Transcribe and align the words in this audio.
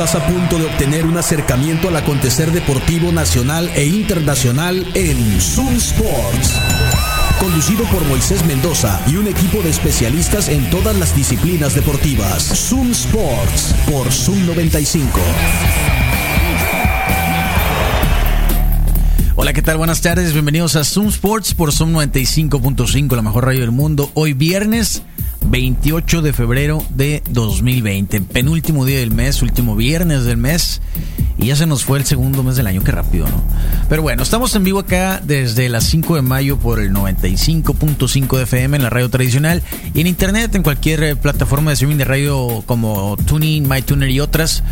Estás 0.00 0.22
a 0.22 0.26
punto 0.26 0.56
de 0.56 0.64
obtener 0.64 1.04
un 1.04 1.18
acercamiento 1.18 1.88
al 1.88 1.96
acontecer 1.96 2.52
deportivo 2.52 3.12
nacional 3.12 3.70
e 3.74 3.84
internacional 3.84 4.86
en 4.94 5.38
Zoom 5.38 5.74
Sports. 5.74 6.58
Conducido 7.38 7.84
por 7.84 8.02
Moisés 8.06 8.42
Mendoza 8.46 8.98
y 9.06 9.16
un 9.16 9.28
equipo 9.28 9.60
de 9.60 9.68
especialistas 9.68 10.48
en 10.48 10.70
todas 10.70 10.96
las 10.96 11.14
disciplinas 11.14 11.74
deportivas. 11.74 12.44
Zoom 12.44 12.92
Sports 12.92 13.74
por 13.90 14.10
Zoom 14.10 14.46
95. 14.46 15.20
Hola, 19.36 19.52
¿qué 19.52 19.60
tal? 19.60 19.76
Buenas 19.76 20.00
tardes, 20.00 20.32
bienvenidos 20.32 20.76
a 20.76 20.84
Zoom 20.84 21.08
Sports 21.08 21.52
por 21.52 21.72
Zoom 21.72 21.92
95.5, 21.92 23.16
la 23.16 23.20
mejor 23.20 23.44
radio 23.44 23.60
del 23.60 23.70
mundo. 23.70 24.10
Hoy 24.14 24.32
viernes 24.32 25.02
28 25.50 26.22
de 26.22 26.32
febrero 26.32 26.84
de 26.90 27.24
2020, 27.28 28.20
penúltimo 28.20 28.84
día 28.84 29.00
del 29.00 29.10
mes, 29.10 29.42
último 29.42 29.74
viernes 29.74 30.24
del 30.24 30.36
mes. 30.36 30.80
Y 31.38 31.46
ya 31.46 31.56
se 31.56 31.66
nos 31.66 31.84
fue 31.84 31.98
el 31.98 32.04
segundo 32.04 32.42
mes 32.42 32.56
del 32.56 32.66
año, 32.66 32.84
qué 32.84 32.92
rápido, 32.92 33.26
¿no? 33.26 33.42
Pero 33.88 34.02
bueno, 34.02 34.22
estamos 34.22 34.54
en 34.54 34.62
vivo 34.62 34.78
acá 34.78 35.20
desde 35.24 35.68
las 35.68 35.84
5 35.84 36.16
de 36.16 36.22
mayo 36.22 36.58
por 36.58 36.78
el 36.78 36.92
95.5 36.92 38.36
de 38.36 38.42
FM 38.44 38.76
en 38.76 38.82
la 38.82 38.90
radio 38.90 39.08
tradicional 39.08 39.62
y 39.92 40.02
en 40.02 40.06
internet 40.06 40.54
en 40.54 40.62
cualquier 40.62 41.16
plataforma 41.16 41.70
de 41.70 41.74
streaming 41.74 41.96
de 41.96 42.04
radio 42.04 42.62
como 42.66 43.16
Tuning, 43.26 43.66
MyTuner 43.68 44.10
y 44.10 44.20
otras. 44.20 44.62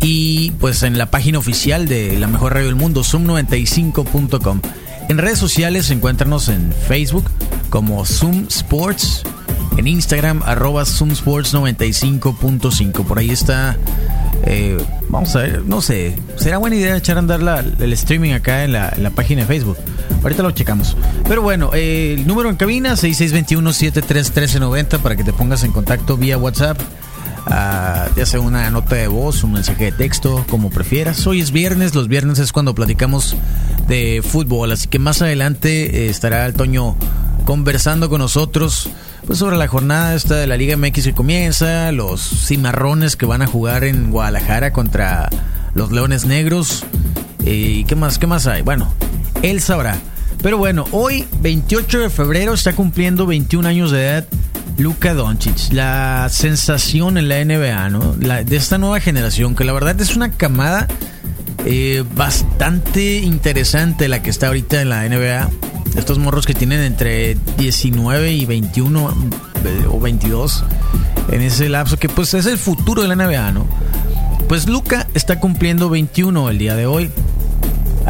Y 0.00 0.52
pues 0.52 0.82
en 0.82 0.98
la 0.98 1.10
página 1.10 1.38
oficial 1.38 1.86
de 1.86 2.18
la 2.18 2.26
mejor 2.26 2.54
radio 2.54 2.66
del 2.66 2.76
mundo, 2.76 3.02
zoom95.com. 3.02 4.60
En 5.08 5.18
redes 5.18 5.38
sociales 5.38 5.90
encuéntranos 5.90 6.48
en 6.48 6.72
Facebook 6.72 7.30
como 7.70 8.04
Zoom 8.04 8.46
Sports 8.48 9.22
en 9.76 9.86
Instagram, 9.86 10.42
arroba 10.44 10.84
zoomsports95.5. 10.84 13.04
Por 13.04 13.18
ahí 13.18 13.28
está. 13.30 13.76
Eh, 14.44 14.76
vamos 15.08 15.34
a 15.36 15.40
ver, 15.40 15.64
no 15.64 15.80
sé. 15.80 16.14
Será 16.36 16.58
buena 16.58 16.76
idea 16.76 16.94
echar 16.96 17.16
a 17.16 17.20
andar 17.20 17.42
la, 17.42 17.60
el 17.60 17.92
streaming 17.92 18.32
acá 18.32 18.64
en 18.64 18.72
la, 18.72 19.10
página 19.14 19.42
de 19.42 19.48
Facebook. 19.48 19.76
Ahorita 20.22 20.42
lo 20.42 20.50
checamos. 20.52 20.96
Pero 21.28 21.42
bueno, 21.42 21.70
eh, 21.74 22.14
el 22.18 22.26
número 22.26 22.48
en 22.50 22.56
cabina, 22.56 22.94
6621-731390, 22.94 24.98
para 25.00 25.16
que 25.16 25.24
te 25.24 25.32
pongas 25.32 25.64
en 25.64 25.72
contacto 25.72 26.16
vía 26.16 26.38
WhatsApp. 26.38 26.80
Uh, 27.46 28.10
ya 28.16 28.26
sea 28.26 28.40
una 28.40 28.68
nota 28.70 28.96
de 28.96 29.06
voz, 29.06 29.44
un 29.44 29.52
mensaje 29.52 29.84
de 29.84 29.92
texto, 29.92 30.44
como 30.48 30.70
prefieras. 30.70 31.24
Hoy 31.28 31.40
es 31.40 31.52
viernes, 31.52 31.94
los 31.94 32.08
viernes 32.08 32.40
es 32.40 32.50
cuando 32.50 32.74
platicamos 32.74 33.36
de 33.86 34.20
fútbol, 34.26 34.72
así 34.72 34.88
que 34.88 34.98
más 34.98 35.22
adelante 35.22 36.06
eh, 36.06 36.08
estará 36.08 36.44
el 36.46 36.54
Toño 36.54 36.96
conversando 37.46 38.10
con 38.10 38.18
nosotros 38.18 38.90
pues 39.26 39.38
sobre 39.38 39.56
la 39.56 39.68
jornada 39.68 40.14
esta 40.14 40.34
de 40.34 40.46
la 40.46 40.56
Liga 40.56 40.76
MX 40.76 41.04
que 41.04 41.14
comienza, 41.14 41.90
los 41.92 42.20
cimarrones 42.20 43.16
que 43.16 43.24
van 43.24 43.40
a 43.40 43.46
jugar 43.46 43.84
en 43.84 44.10
Guadalajara 44.10 44.72
contra 44.72 45.30
los 45.74 45.92
Leones 45.92 46.26
Negros. 46.26 46.84
Eh, 47.44 47.78
¿Y 47.78 47.84
qué 47.84 47.94
más? 47.94 48.18
¿Qué 48.18 48.26
más 48.26 48.46
hay? 48.46 48.62
Bueno, 48.62 48.92
él 49.42 49.60
sabrá. 49.60 49.96
Pero 50.42 50.58
bueno, 50.58 50.86
hoy, 50.90 51.24
28 51.40 52.00
de 52.00 52.10
febrero, 52.10 52.52
está 52.52 52.74
cumpliendo 52.74 53.26
21 53.26 53.66
años 53.66 53.90
de 53.90 54.06
edad 54.06 54.26
Luka 54.76 55.14
Doncic, 55.14 55.72
la 55.72 56.28
sensación 56.30 57.16
en 57.16 57.28
la 57.28 57.44
NBA, 57.44 57.90
¿no? 57.90 58.12
de 58.12 58.56
esta 58.56 58.76
nueva 58.76 59.00
generación, 59.00 59.54
que 59.54 59.64
la 59.64 59.72
verdad 59.72 59.98
es 60.00 60.16
una 60.16 60.32
camada 60.32 60.88
eh, 61.64 62.04
bastante 62.14 63.18
interesante 63.18 64.08
la 64.08 64.22
que 64.22 64.30
está 64.30 64.48
ahorita 64.48 64.82
en 64.82 64.88
la 64.90 65.08
NBA 65.08 65.48
estos 65.96 66.18
morros 66.18 66.46
que 66.46 66.54
tienen 66.54 66.80
entre 66.82 67.36
19 67.58 68.32
y 68.32 68.44
21 68.44 69.10
eh, 69.64 69.86
o 69.90 70.00
22 70.00 70.64
en 71.32 71.42
ese 71.42 71.68
lapso, 71.68 71.98
que 71.98 72.08
pues 72.08 72.34
es 72.34 72.46
el 72.46 72.58
futuro 72.58 73.02
de 73.02 73.08
la 73.08 73.16
NBA, 73.16 73.52
¿no? 73.52 73.66
Pues 74.48 74.68
Luca 74.68 75.08
está 75.14 75.40
cumpliendo 75.40 75.88
21 75.88 76.50
el 76.50 76.58
día 76.58 76.76
de 76.76 76.86
hoy. 76.86 77.10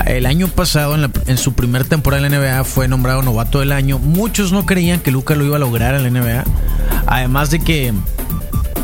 El 0.05 0.27
año 0.27 0.49
pasado, 0.49 0.95
en, 1.27 1.39
su 1.39 1.55
primer 1.55 1.87
temporada 1.87 2.27
en 2.27 2.31
la 2.31 2.39
NBA, 2.39 2.65
fue 2.65 2.87
nombrado 2.87 3.23
novato 3.23 3.61
del 3.61 3.73
año. 3.73 3.99
Muchos 3.99 4.53
no 4.53 4.67
creían 4.67 5.01
que 5.01 5.11
Luca 5.11 5.35
lo 5.35 5.45
iba 5.45 5.57
a 5.57 5.59
lograr 5.59 5.95
en 5.95 6.03
la 6.03 6.11
NBA. 6.11 6.45
Además 7.07 7.51
de 7.51 7.61
que 7.61 7.95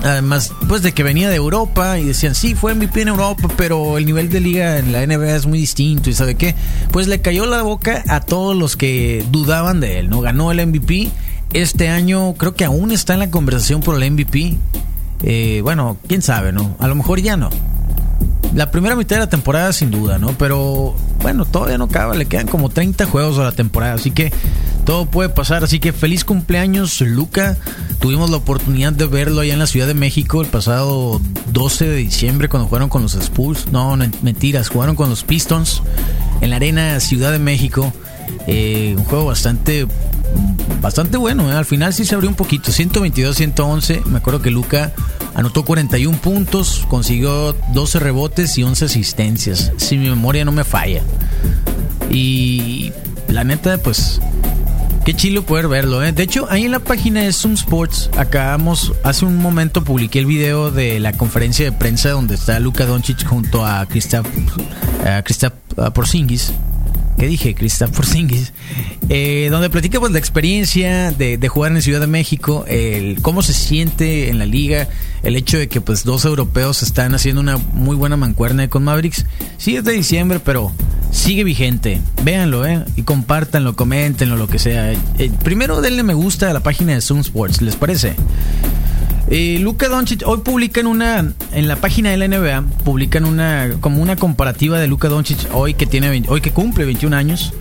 Además, 0.03 0.53
pues 0.69 0.83
de 0.83 0.93
que 0.93 1.05
venía 1.05 1.31
de 1.31 1.37
Europa 1.37 1.99
y 1.99 2.05
decían, 2.05 2.35
sí, 2.35 2.55
fue 2.55 2.75
MVP 2.75 3.03
en 3.03 3.09
Europa, 3.09 3.49
pero 3.57 3.99
el 3.99 4.07
nivel 4.07 4.31
de 4.31 4.41
liga 4.41 4.79
en 4.79 4.91
la 4.91 5.07
NBA 5.07 5.37
es 5.37 5.47
muy 5.47 5.59
distinto 5.59 6.11
y 6.11 6.13
sabe 6.13 6.35
qué, 6.35 6.57
pues 6.91 7.07
le 7.07 7.21
cayó 7.21 7.47
la 7.47 7.63
boca 7.63 8.03
a 8.09 8.21
todos 8.21 8.57
los 8.57 8.77
que 8.77 9.25
dudaban 9.31 9.79
de 9.79 10.01
él, 10.01 10.11
¿no? 10.11 10.21
Ganó 10.21 10.51
el 10.51 10.67
MVP, 10.67 11.09
este 11.53 11.89
año 11.89 12.35
creo 12.35 12.55
que 12.55 12.65
aún 12.65 12.91
está 12.91 13.15
en 13.15 13.21
la 13.21 13.31
conversación 13.31 13.81
por 13.81 14.01
el 14.01 14.11
MVP, 14.11 14.57
eh, 15.23 15.61
bueno, 15.63 15.97
quién 16.09 16.21
sabe, 16.21 16.51
¿no? 16.51 16.75
A 16.81 16.89
lo 16.89 16.97
mejor 16.97 17.21
ya 17.21 17.37
no. 17.37 17.51
La 18.55 18.71
primera 18.71 18.97
mitad 18.97 19.17
de 19.17 19.21
la 19.21 19.31
temporada 19.31 19.73
sin 19.73 19.91
duda, 19.93 20.19
¿no? 20.19 20.37
Pero 20.37 20.95
bueno, 21.23 21.45
todavía 21.45 21.79
no 21.79 21.85
acaba, 21.85 22.17
le 22.17 22.27
quedan 22.27 22.49
como 22.49 22.71
30 22.71 23.07
juegos 23.07 23.39
a 23.39 23.45
la 23.45 23.53
temporada, 23.53 23.95
así 23.95 24.11
que 24.11 24.33
todo 24.85 25.07
puede 25.07 25.29
pasar. 25.29 25.65
Así 25.65 25.81
que 25.81 25.93
feliz 25.93 26.25
cumpleaños, 26.25 27.01
Luca. 27.01 27.57
Tuvimos 28.01 28.31
la 28.31 28.39
oportunidad 28.39 28.93
de 28.93 29.07
verlo 29.07 29.41
allá 29.41 29.53
en 29.53 29.59
la 29.59 29.67
Ciudad 29.67 29.87
de 29.87 29.95
México 29.95 30.43
el 30.43 30.49
pasado 30.49 31.21
12 31.53 31.89
de 31.89 31.97
diciembre 31.97 32.49
cuando 32.49 32.69
jugaron 32.69 32.89
con 32.89 33.03
los 33.03 33.15
Spurs. 33.15 33.71
No, 33.71 33.97
mentiras, 34.23 34.69
jugaron 34.69 34.97
con 34.97 35.09
los 35.09 35.23
Pistons 35.23 35.83
en 36.41 36.51
la 36.51 36.57
Arena 36.57 36.99
Ciudad 37.01 37.31
de 37.33 37.39
México. 37.39 37.93
Eh, 38.47 38.95
un 38.97 39.05
juego 39.05 39.27
bastante 39.27 39.87
bastante 40.81 41.17
bueno. 41.17 41.51
¿eh? 41.51 41.55
Al 41.55 41.65
final 41.65 41.95
sí 41.95 42.05
se 42.05 42.15
abrió 42.15 42.29
un 42.29 42.37
poquito. 42.37 42.73
122-111. 42.73 44.05
Me 44.07 44.19
acuerdo 44.19 44.43
que 44.43 44.51
Luca 44.51 44.93
anotó 45.35 45.65
41 45.65 46.19
puntos, 46.19 46.85
consiguió 46.89 47.55
12 47.73 48.01
rebotes 48.01 48.59
y 48.59 48.63
11 48.63 48.87
asistencias. 48.87 49.73
Si 49.77 49.97
mi 49.97 50.09
memoria 50.09 50.45
no 50.45 50.53
me 50.53 50.65
falla. 50.65 51.03
Y 52.11 52.93
la 53.29 53.45
neta, 53.45 53.79
pues 53.79 54.21
Qué 55.05 55.15
chilo 55.15 55.45
poder 55.45 55.67
verlo, 55.67 56.05
¿eh? 56.05 56.13
De 56.13 56.23
hecho, 56.23 56.47
ahí 56.49 56.65
en 56.65 56.71
la 56.71 56.79
página 56.79 57.23
de 57.23 57.33
Zoom 57.33 57.55
Sports, 57.55 58.09
acabamos, 58.17 58.93
hace 59.03 59.25
un 59.25 59.37
momento 59.37 59.83
publiqué 59.83 60.21
el 60.21 60.27
video 60.27 60.71
de 60.71 61.01
la 61.01 61.13
conferencia 61.13 61.65
de 61.65 61.73
prensa 61.73 62.11
donde 62.11 62.37
está 62.37 62.61
Luka 62.61 62.87
Doncic 62.87 63.27
junto 63.27 63.67
a 63.67 63.85
Kristaps 63.87 64.31
Porzingis. 65.93 66.53
¿Qué 67.19 67.27
dije? 67.27 67.53
Kristaps 67.57 67.97
Porzingis. 67.97 68.53
Eh, 69.09 69.49
donde 69.51 69.71
platica 69.71 69.99
pues 69.99 70.13
la 70.13 70.21
experiencia 70.21 71.11
de, 71.11 71.37
de, 71.37 71.49
jugar 71.49 71.73
en 71.73 71.83
Ciudad 71.83 72.01
de 72.01 72.07
México, 72.07 72.65
el 72.69 73.21
cómo 73.23 73.43
se 73.43 73.55
siente 73.55 74.29
en 74.29 74.39
la 74.39 74.47
liga, 74.47 74.89
el 75.25 75.35
hecho 75.35 75.59
de 75.59 75.69
que 75.69 75.81
pues 75.81 76.05
dos 76.05 76.25
europeos 76.25 76.85
están 76.85 77.13
haciendo 77.17 77.41
una 77.41 77.57
muy 77.57 77.97
buena 77.97 78.17
mancuerna 78.17 78.69
con 78.69 78.85
Mavericks. 78.85 79.27
Sí 79.59 79.75
es 79.75 79.83
de 79.83 79.95
diciembre, 79.95 80.39
pero 80.39 80.73
sigue 81.13 81.45
vigente. 81.45 82.01
Véanlo, 82.25 82.67
¿eh? 82.67 82.85
Y 82.97 83.03
compártanlo, 83.03 83.77
coméntenlo, 83.77 84.37
lo 84.37 84.49
que 84.49 84.59
sea. 84.59 84.91
Eh, 84.91 85.31
primero 85.45 85.81
denle 85.81 86.03
me 86.03 86.15
gusta 86.15 86.51
a 86.51 86.53
la 86.53 86.61
página 86.61 86.95
de 86.95 87.01
Zoom 87.01 87.21
Sports, 87.21 87.63
¿les 87.63 87.77
parece? 87.77 88.17
Eh, 89.29 89.59
Luka 89.61 89.89
Doncic 89.89 90.27
hoy 90.27 90.39
publican 90.39 90.87
una 90.87 91.33
en 91.53 91.69
la 91.69 91.77
página 91.77 92.11
de 92.11 92.17
la 92.17 92.27
NBA 92.27 92.65
publican 92.85 93.25
una 93.25 93.71
como 93.81 94.03
una 94.03 94.17
comparativa 94.17 94.79
de 94.79 94.89
Luka 94.89 95.09
Doncic 95.09 95.49
hoy 95.55 95.75
que 95.75 95.87
tiene 95.87 96.25
hoy 96.29 96.41
que 96.41 96.51
cumple 96.51 96.85
21 96.85 97.17
años 97.17 97.55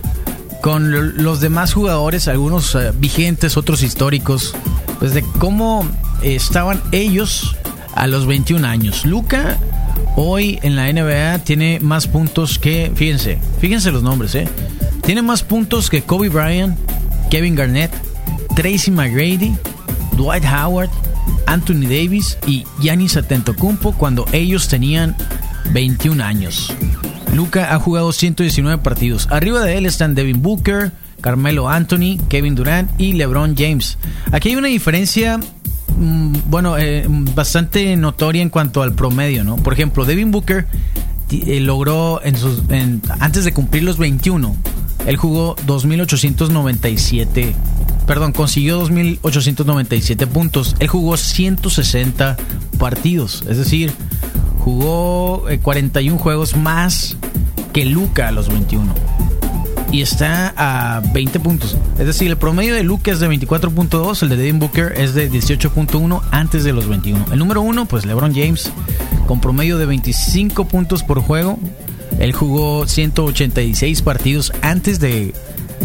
con 0.60 1.22
los 1.22 1.40
demás 1.40 1.72
jugadores, 1.72 2.28
algunos 2.28 2.74
eh, 2.74 2.92
vigentes, 2.96 3.56
otros 3.56 3.82
históricos, 3.82 4.54
pues 4.98 5.14
de 5.14 5.22
cómo 5.38 5.88
estaban 6.22 6.80
ellos 6.92 7.56
a 7.94 8.06
los 8.06 8.26
21 8.26 8.66
años. 8.66 9.04
Luca 9.04 9.58
hoy 10.16 10.58
en 10.62 10.76
la 10.76 10.92
NBA 10.92 11.40
tiene 11.44 11.78
más 11.80 12.06
puntos 12.06 12.58
que, 12.58 12.92
fíjense, 12.94 13.38
fíjense 13.60 13.90
los 13.90 14.02
nombres, 14.02 14.34
¿eh? 14.34 14.48
Tiene 15.04 15.22
más 15.22 15.42
puntos 15.42 15.90
que 15.90 16.02
Kobe 16.02 16.28
Bryant, 16.28 16.78
Kevin 17.30 17.54
Garnett, 17.54 17.90
Tracy 18.54 18.90
McGrady, 18.90 19.54
Dwight 20.16 20.44
Howard, 20.44 20.90
Anthony 21.46 21.82
Davis 21.82 22.38
y 22.46 22.64
Giannis 22.80 23.16
Antetokounmpo 23.16 23.92
cuando 23.92 24.26
ellos 24.32 24.68
tenían 24.68 25.16
21 25.72 26.22
años. 26.22 26.72
Luca 27.34 27.74
ha 27.74 27.78
jugado 27.78 28.12
119 28.12 28.82
partidos. 28.82 29.28
Arriba 29.30 29.64
de 29.64 29.78
él 29.78 29.86
están 29.86 30.14
Devin 30.14 30.42
Booker, 30.42 30.92
Carmelo 31.20 31.68
Anthony, 31.68 32.18
Kevin 32.28 32.54
Durant 32.54 32.90
y 33.00 33.14
LeBron 33.14 33.56
James. 33.56 33.96
Aquí 34.32 34.50
hay 34.50 34.56
una 34.56 34.68
diferencia 34.68 35.40
bueno, 36.02 36.76
eh, 36.78 37.04
bastante 37.08 37.96
notoria 37.96 38.42
en 38.42 38.50
cuanto 38.50 38.82
al 38.82 38.94
promedio, 38.94 39.44
¿no? 39.44 39.56
Por 39.56 39.72
ejemplo, 39.72 40.04
Devin 40.04 40.30
Booker 40.30 40.66
eh, 41.30 41.60
logró 41.60 42.20
en 42.22 42.36
sus, 42.36 42.62
antes 43.20 43.44
de 43.44 43.52
cumplir 43.52 43.84
los 43.84 43.98
21, 43.98 44.56
él 45.06 45.16
jugó 45.16 45.56
2.897, 45.66 47.54
perdón, 48.06 48.32
consiguió 48.32 48.86
2.897 48.86 50.26
puntos. 50.26 50.76
Él 50.78 50.88
jugó 50.88 51.16
160 51.16 52.36
partidos, 52.78 53.44
es 53.48 53.58
decir, 53.58 53.92
jugó 54.58 55.44
41 55.62 56.16
eh, 56.16 56.20
juegos 56.20 56.56
más 56.56 57.16
que 57.72 57.84
Luca 57.84 58.28
a 58.28 58.32
los 58.32 58.48
21 58.48 59.11
y 59.92 60.00
está 60.00 60.54
a 60.56 61.00
20 61.12 61.38
puntos. 61.38 61.76
Es 61.98 62.06
decir, 62.06 62.28
el 62.28 62.38
promedio 62.38 62.74
de 62.74 62.82
Luke 62.82 63.10
es 63.10 63.20
de 63.20 63.28
24.2, 63.28 64.22
el 64.22 64.28
de 64.30 64.36
Devin 64.36 64.58
Booker 64.58 64.94
es 64.96 65.14
de 65.14 65.30
18.1 65.30 66.22
antes 66.30 66.64
de 66.64 66.72
los 66.72 66.88
21. 66.88 67.26
El 67.30 67.38
número 67.38 67.60
uno, 67.60 67.84
pues 67.84 68.06
LeBron 68.06 68.34
James 68.34 68.72
con 69.26 69.40
promedio 69.40 69.76
de 69.78 69.86
25 69.86 70.64
puntos 70.64 71.02
por 71.02 71.20
juego. 71.20 71.58
Él 72.18 72.32
jugó 72.32 72.86
186 72.88 74.02
partidos 74.02 74.52
antes 74.62 74.98
de, 74.98 75.34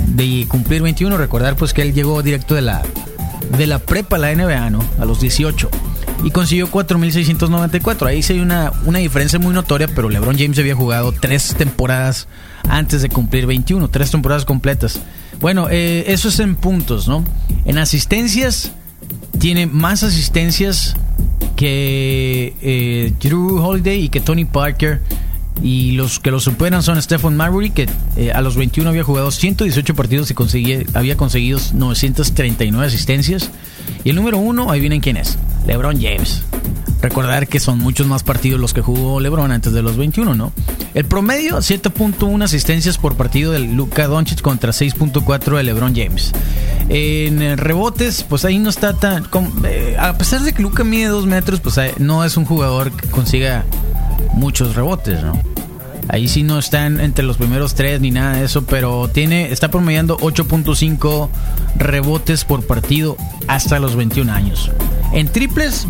de 0.08 0.46
cumplir 0.48 0.82
21. 0.82 1.18
Recordar 1.18 1.58
pues 1.58 1.74
que 1.74 1.82
él 1.82 1.94
llegó 1.94 2.24
directo 2.24 2.56
de 2.56 2.62
la, 2.62 2.82
de 3.58 3.68
la 3.68 3.80
prepa 3.80 4.16
a 4.16 4.20
la 4.20 4.34
NBA, 4.34 4.70
¿no? 4.70 4.80
A 5.00 5.06
los 5.06 5.20
18 5.20 5.70
y 6.24 6.32
consiguió 6.32 6.70
4.694. 6.70 8.08
Ahí 8.08 8.24
sí 8.24 8.34
hay 8.34 8.40
una, 8.40 8.72
una 8.86 9.00
diferencia 9.00 9.40
muy 9.40 9.54
notoria, 9.54 9.88
pero 9.88 10.10
LeBron 10.10 10.38
James 10.38 10.58
había 10.60 10.76
jugado 10.76 11.12
tres 11.12 11.56
temporadas 11.58 12.28
antes 12.68 13.02
de 13.02 13.10
cumplir 13.10 13.46
21, 13.46 13.88
tres 13.90 14.12
temporadas 14.12 14.46
completas. 14.46 15.00
Bueno, 15.40 15.68
eh, 15.70 16.06
eso 16.08 16.30
es 16.30 16.40
en 16.40 16.56
puntos, 16.56 17.08
¿no? 17.08 17.24
En 17.66 17.78
asistencias, 17.78 18.72
tiene 19.40 19.68
más 19.68 20.04
asistencias 20.04 20.96
que 21.56 22.56
eh, 22.62 23.14
Drew 23.22 23.64
Holiday 23.64 24.06
y 24.06 24.10
que 24.10 24.20
Tony 24.20 24.46
Parker. 24.46 25.02
Y 25.64 25.94
los 25.94 26.20
que 26.20 26.30
lo 26.30 26.40
superan 26.40 26.84
son 26.84 27.02
Stephen 27.02 27.36
Marbury, 27.36 27.72
que 27.72 27.90
eh, 28.16 28.32
a 28.32 28.42
los 28.42 28.56
21 28.56 28.92
había 28.92 29.04
jugado 29.04 29.32
118 29.32 29.96
partidos 29.96 30.32
y 30.32 30.86
había 30.94 31.18
conseguido 31.18 31.60
939 31.74 32.86
asistencias. 32.86 33.50
Y 34.04 34.12
el 34.12 34.16
número 34.16 34.38
uno, 34.38 34.72
ahí 34.72 34.80
vienen 34.80 35.02
quién 35.02 35.18
es. 35.18 35.38
LeBron 35.66 36.02
James. 36.02 36.44
Recordar 37.02 37.48
que 37.48 37.60
son 37.60 37.78
muchos 37.78 38.08
más 38.08 38.24
partidos 38.24 38.60
los 38.60 38.74
que 38.74 38.82
jugó 38.82 39.20
LeBron 39.20 39.52
antes 39.52 39.72
de 39.72 39.84
los 39.84 39.98
21, 39.98 40.34
¿no? 40.34 40.52
El 40.96 41.06
promedio, 41.06 41.58
7.1 41.58 42.44
asistencias 42.44 42.98
por 42.98 43.16
partido 43.16 43.52
de 43.52 43.60
Luka 43.60 44.08
Doncic 44.08 44.42
contra 44.42 44.72
6.4 44.72 45.58
de 45.58 45.64
LeBron 45.64 45.96
James. 45.96 46.32
En 46.90 47.58
rebotes, 47.58 48.24
pues 48.24 48.46
ahí 48.46 48.58
no 48.58 48.70
está 48.70 48.94
tan... 48.94 49.28
Eh, 49.66 49.96
a 50.00 50.18
pesar 50.18 50.42
de 50.42 50.54
que 50.54 50.64
Luka 50.64 50.84
mide 50.84 51.08
2 51.08 51.28
metros, 51.28 51.60
pues 51.60 51.78
no 52.00 52.26
es 52.26 52.36
un 52.36 52.46
jugador 52.46 52.92
que 52.92 53.08
consiga 53.10 53.64
muchos 54.34 54.76
rebotes, 54.76 55.22
¿no? 55.24 55.40
Ahí 56.10 56.28
sí 56.28 56.44
no 56.44 56.58
están 56.60 57.00
entre 57.00 57.26
los 57.26 57.38
primeros 57.38 57.76
tres 57.76 58.00
ni 58.02 58.12
nada 58.12 58.38
de 58.38 58.46
eso, 58.46 58.66
pero 58.66 59.10
tiene 59.10 59.52
está 59.52 59.70
promediando 59.70 60.18
8.5 60.18 61.30
rebotes 61.76 62.46
por 62.46 62.66
partido 62.66 63.18
hasta 63.48 63.80
los 63.80 63.96
21 63.96 64.32
años. 64.32 64.72
En 65.14 65.28
triples, 65.30 65.88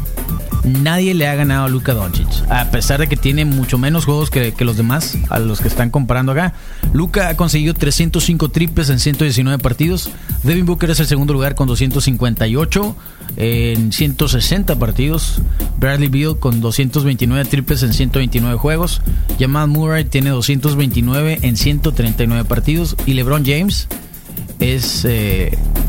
nadie 0.68 1.14
le 1.14 1.28
ha 1.28 1.36
ganado 1.36 1.66
a 1.66 1.70
Luka 1.70 1.94
Doncic, 1.94 2.28
a 2.50 2.70
pesar 2.72 3.00
de 3.00 3.08
que 3.08 3.18
tiene 3.18 3.46
mucho 3.46 3.78
menos 3.78 4.06
juegos 4.06 4.30
que, 4.30 4.54
los 4.60 4.78
demás, 4.78 5.18
a 5.30 5.40
los 5.40 5.62
que 5.62 5.68
están 5.68 5.90
comparando 5.90 6.32
acá. 6.32 6.54
Luka 6.94 7.30
ha 7.30 7.38
conseguido 7.38 7.74
305 7.74 8.50
triples 8.50 8.90
en 8.90 9.00
119 9.00 9.62
partidos. 9.62 10.10
Devin 10.44 10.66
Booker 10.66 10.90
es 10.90 11.00
el 11.00 11.08
segundo 11.08 11.34
lugar 11.34 11.56
con 11.56 11.68
258 11.68 12.96
en 13.38 13.92
160 13.92 14.78
partidos. 14.78 15.42
Bradley 15.80 16.10
Beal 16.10 16.38
con 16.40 16.62
229 16.62 17.46
triples 17.46 17.84
en 17.84 17.94
129 17.94 18.58
juegos. 18.58 19.02
Jamal 19.40 19.68
Murray 19.68 20.06
tiene 20.06 20.30
229 20.32 21.40
en 21.42 21.58
139 21.58 22.46
partidos. 22.46 22.96
Y 23.06 23.14
LeBron 23.14 23.46
James 23.46 23.88
es 24.60 25.08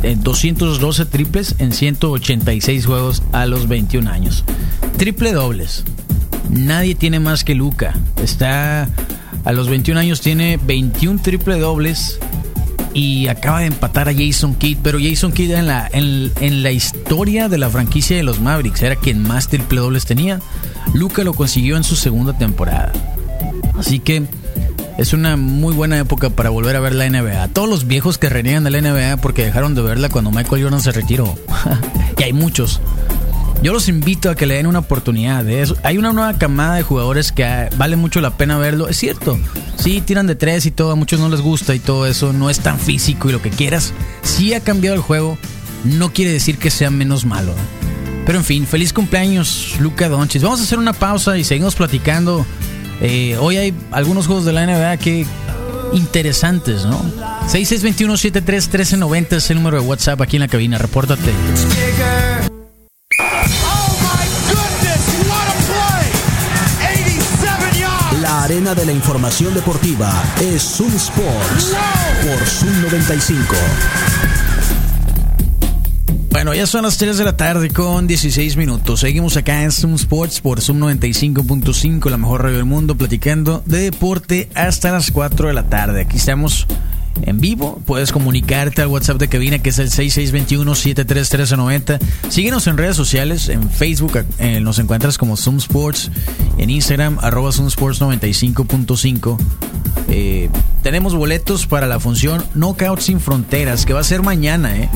212 0.02 1.02
eh, 1.02 1.06
triples 1.06 1.54
en 1.58 1.72
186 1.72 2.86
juegos 2.86 3.22
a 3.32 3.46
los 3.46 3.68
21 3.68 4.10
años. 4.10 4.44
Triple 4.96 5.32
dobles. 5.32 5.84
Nadie 6.50 6.94
tiene 6.94 7.20
más 7.20 7.44
que 7.44 7.54
Luca. 7.54 7.94
Está 8.22 8.88
a 9.44 9.52
los 9.52 9.68
21 9.68 9.98
años 9.98 10.20
tiene 10.20 10.58
21 10.62 11.20
triple 11.22 11.58
dobles 11.58 12.18
y 12.92 13.28
acaba 13.28 13.60
de 13.60 13.66
empatar 13.66 14.08
a 14.08 14.14
Jason 14.14 14.54
Kidd, 14.54 14.78
pero 14.82 14.98
Jason 15.00 15.32
Kidd 15.32 15.52
en 15.52 15.66
la, 15.66 15.88
en, 15.92 16.62
la 16.62 16.70
historia 16.70 17.48
de 17.48 17.58
la 17.58 17.70
franquicia 17.70 18.16
de 18.16 18.22
los 18.22 18.40
Mavericks 18.40 18.82
era 18.82 18.96
quien 18.96 19.22
más 19.22 19.48
triple 19.48 19.80
dobles 19.80 20.04
tenía. 20.04 20.40
Luca 20.94 21.22
lo 21.24 21.32
consiguió 21.32 21.76
en 21.76 21.84
su 21.84 21.96
segunda 21.96 22.36
temporada. 22.36 22.92
Así 23.78 24.00
que 24.00 24.24
es 24.98 25.12
una 25.12 25.36
muy 25.36 25.74
buena 25.74 25.96
época 25.96 26.28
para 26.28 26.50
volver 26.50 26.74
a 26.74 26.80
ver 26.80 26.92
la 26.92 27.08
NBA. 27.08 27.48
Todos 27.48 27.68
los 27.68 27.86
viejos 27.86 28.18
que 28.18 28.28
reniegan 28.28 28.64
de 28.64 28.70
la 28.70 28.80
NBA 28.80 29.18
porque 29.18 29.44
dejaron 29.44 29.76
de 29.76 29.82
verla 29.82 30.08
cuando 30.08 30.32
Michael 30.32 30.64
Jordan 30.64 30.82
se 30.82 30.90
retiró. 30.90 31.38
y 32.18 32.22
hay 32.24 32.32
muchos. 32.32 32.80
Yo 33.62 33.72
los 33.72 33.88
invito 33.88 34.28
a 34.28 34.34
que 34.34 34.46
le 34.46 34.54
den 34.54 34.66
una 34.66 34.80
oportunidad 34.80 35.44
de 35.44 35.62
eso. 35.62 35.76
Hay 35.84 35.98
una 35.98 36.12
nueva 36.12 36.36
camada 36.36 36.74
de 36.74 36.82
jugadores 36.82 37.30
que 37.30 37.44
ah, 37.44 37.70
vale 37.76 37.94
mucho 37.94 38.20
la 38.20 38.36
pena 38.36 38.58
verlo. 38.58 38.88
Es 38.88 38.98
cierto, 38.98 39.38
sí, 39.76 40.00
tiran 40.00 40.26
de 40.26 40.34
tres 40.34 40.66
y 40.66 40.72
todo, 40.72 40.90
a 40.90 40.96
muchos 40.96 41.20
no 41.20 41.28
les 41.28 41.40
gusta 41.40 41.76
y 41.76 41.78
todo 41.78 42.04
eso, 42.04 42.32
no 42.32 42.50
es 42.50 42.58
tan 42.58 42.78
físico 42.78 43.28
y 43.28 43.32
lo 43.32 43.40
que 43.40 43.50
quieras. 43.50 43.92
Sí 44.22 44.52
ha 44.52 44.60
cambiado 44.60 44.96
el 44.96 45.02
juego, 45.02 45.38
no 45.84 46.12
quiere 46.12 46.32
decir 46.32 46.58
que 46.58 46.70
sea 46.70 46.90
menos 46.90 47.24
malo. 47.24 47.54
Pero 48.26 48.38
en 48.38 48.44
fin, 48.44 48.66
feliz 48.66 48.92
cumpleaños, 48.92 49.76
Luca 49.80 50.08
Doncic. 50.08 50.42
Vamos 50.42 50.60
a 50.60 50.64
hacer 50.64 50.78
una 50.78 50.92
pausa 50.92 51.38
y 51.38 51.44
seguimos 51.44 51.76
platicando. 51.76 52.44
Eh, 53.00 53.36
hoy 53.38 53.56
hay 53.56 53.74
algunos 53.90 54.26
juegos 54.26 54.44
de 54.44 54.52
la 54.52 54.66
NBA 54.66 54.96
que 54.98 55.26
interesantes, 55.92 56.84
¿no? 56.84 57.00
6621-731390 57.48 59.36
es 59.36 59.50
el 59.50 59.58
número 59.58 59.80
de 59.80 59.86
WhatsApp 59.86 60.20
aquí 60.20 60.36
en 60.36 60.40
la 60.40 60.48
cabina. 60.48 60.78
Repórtate. 60.78 61.32
arena 68.48 68.74
de 68.74 68.86
la 68.86 68.92
información 68.92 69.52
deportiva 69.52 70.10
es 70.40 70.62
Zoom 70.62 70.94
Sports 70.96 71.74
por 72.22 72.46
Zoom 72.46 72.80
95. 72.80 73.54
Bueno, 76.38 76.54
ya 76.54 76.68
son 76.68 76.84
las 76.84 76.98
3 76.98 77.18
de 77.18 77.24
la 77.24 77.36
tarde 77.36 77.68
con 77.68 78.06
16 78.06 78.56
minutos. 78.56 79.00
Seguimos 79.00 79.36
acá 79.36 79.64
en 79.64 79.72
Zoom 79.72 79.96
Sports 79.96 80.40
por 80.40 80.60
Zoom 80.60 80.78
95.5, 80.78 82.08
la 82.08 82.16
mejor 82.16 82.44
radio 82.44 82.58
del 82.58 82.64
mundo, 82.64 82.94
platicando 82.94 83.64
de 83.66 83.80
deporte 83.80 84.48
hasta 84.54 84.92
las 84.92 85.10
4 85.10 85.48
de 85.48 85.54
la 85.54 85.64
tarde. 85.64 86.02
Aquí 86.02 86.16
estamos 86.16 86.68
en 87.22 87.40
vivo. 87.40 87.82
Puedes 87.84 88.12
comunicarte 88.12 88.82
al 88.82 88.86
WhatsApp 88.86 89.18
de 89.18 89.26
cabina 89.26 89.58
que 89.58 89.70
es 89.70 89.80
el 89.80 89.90
6621-731390. 89.90 91.98
Síguenos 92.28 92.68
en 92.68 92.78
redes 92.78 92.94
sociales, 92.94 93.48
en 93.48 93.68
Facebook 93.68 94.24
eh, 94.38 94.60
nos 94.60 94.78
encuentras 94.78 95.18
como 95.18 95.36
Zoom 95.36 95.56
Sports, 95.56 96.12
en 96.56 96.70
Instagram 96.70 97.18
arroba 97.20 97.50
Zoom 97.50 97.66
Sports 97.66 98.00
95.5. 98.00 99.38
Eh, 100.08 100.50
tenemos 100.84 101.16
boletos 101.16 101.66
para 101.66 101.88
la 101.88 101.98
función 101.98 102.44
Knockout 102.54 103.00
sin 103.00 103.18
Fronteras 103.18 103.84
que 103.84 103.92
va 103.92 103.98
a 104.00 104.04
ser 104.04 104.22
mañana. 104.22 104.78
Eh. 104.78 104.88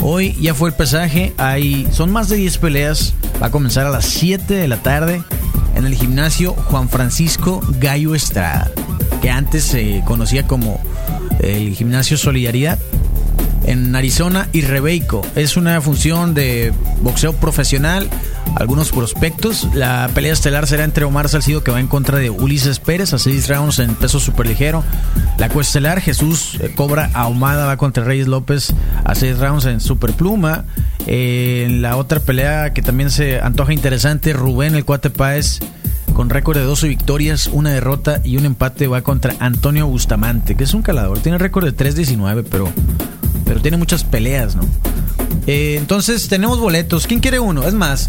Hoy 0.00 0.36
ya 0.40 0.54
fue 0.54 0.68
el 0.68 0.74
pesaje, 0.74 1.32
hay, 1.36 1.86
son 1.92 2.10
más 2.10 2.28
de 2.28 2.36
10 2.36 2.58
peleas, 2.58 3.14
va 3.42 3.48
a 3.48 3.50
comenzar 3.50 3.86
a 3.86 3.90
las 3.90 4.04
7 4.06 4.54
de 4.54 4.68
la 4.68 4.82
tarde 4.82 5.22
en 5.74 5.84
el 5.84 5.94
gimnasio 5.94 6.52
Juan 6.52 6.88
Francisco 6.88 7.60
Gallo 7.80 8.14
Estrada, 8.14 8.70
que 9.20 9.30
antes 9.30 9.64
se 9.64 10.02
conocía 10.06 10.46
como 10.46 10.80
el 11.40 11.74
gimnasio 11.74 12.16
Solidaridad 12.16 12.78
en 13.66 13.94
Arizona 13.94 14.48
y 14.52 14.62
Rebeco. 14.62 15.26
Es 15.34 15.56
una 15.56 15.80
función 15.80 16.34
de 16.34 16.72
boxeo 17.02 17.32
profesional, 17.34 18.08
algunos 18.54 18.90
prospectos. 18.90 19.68
La 19.74 20.08
pelea 20.14 20.32
estelar 20.32 20.66
será 20.66 20.84
entre 20.84 21.04
Omar 21.04 21.28
Salcido 21.28 21.62
que 21.62 21.70
va 21.70 21.80
en 21.80 21.88
contra 21.88 22.18
de 22.18 22.30
Ulises 22.30 22.78
Pérez 22.78 23.12
a 23.12 23.18
6 23.18 23.48
rounds 23.48 23.78
en 23.78 23.94
peso 23.94 24.20
superligero. 24.20 24.84
La 25.38 25.48
coestelar 25.48 26.00
Jesús 26.00 26.58
eh, 26.60 26.72
Cobra 26.74 27.10
Ahumada 27.14 27.66
va 27.66 27.76
contra 27.76 28.04
Reyes 28.04 28.28
López 28.28 28.72
a 29.04 29.14
6 29.14 29.38
rounds 29.38 29.64
en 29.66 29.80
superpluma. 29.80 30.64
en 31.06 31.82
la 31.82 31.96
otra 31.96 32.20
pelea 32.20 32.72
que 32.72 32.82
también 32.82 33.10
se 33.10 33.40
antoja 33.40 33.72
interesante, 33.72 34.32
Rubén 34.32 34.74
el 34.74 34.84
Cuate 34.84 35.10
Páez 35.10 35.60
con 36.16 36.30
récord 36.30 36.56
de 36.56 36.64
12 36.64 36.88
victorias, 36.88 37.46
una 37.46 37.72
derrota 37.72 38.22
y 38.24 38.38
un 38.38 38.46
empate 38.46 38.86
va 38.86 39.02
contra 39.02 39.34
Antonio 39.38 39.86
Bustamante, 39.86 40.54
que 40.54 40.64
es 40.64 40.72
un 40.72 40.80
calador. 40.80 41.18
Tiene 41.18 41.36
récord 41.36 41.66
de 41.66 41.76
3-19, 41.76 42.46
pero, 42.50 42.70
pero 43.44 43.60
tiene 43.60 43.76
muchas 43.76 44.02
peleas, 44.02 44.56
¿no? 44.56 44.62
Eh, 45.46 45.76
entonces 45.78 46.28
tenemos 46.28 46.58
boletos. 46.58 47.06
¿Quién 47.06 47.20
quiere 47.20 47.38
uno? 47.38 47.64
Es 47.64 47.74
más, 47.74 48.08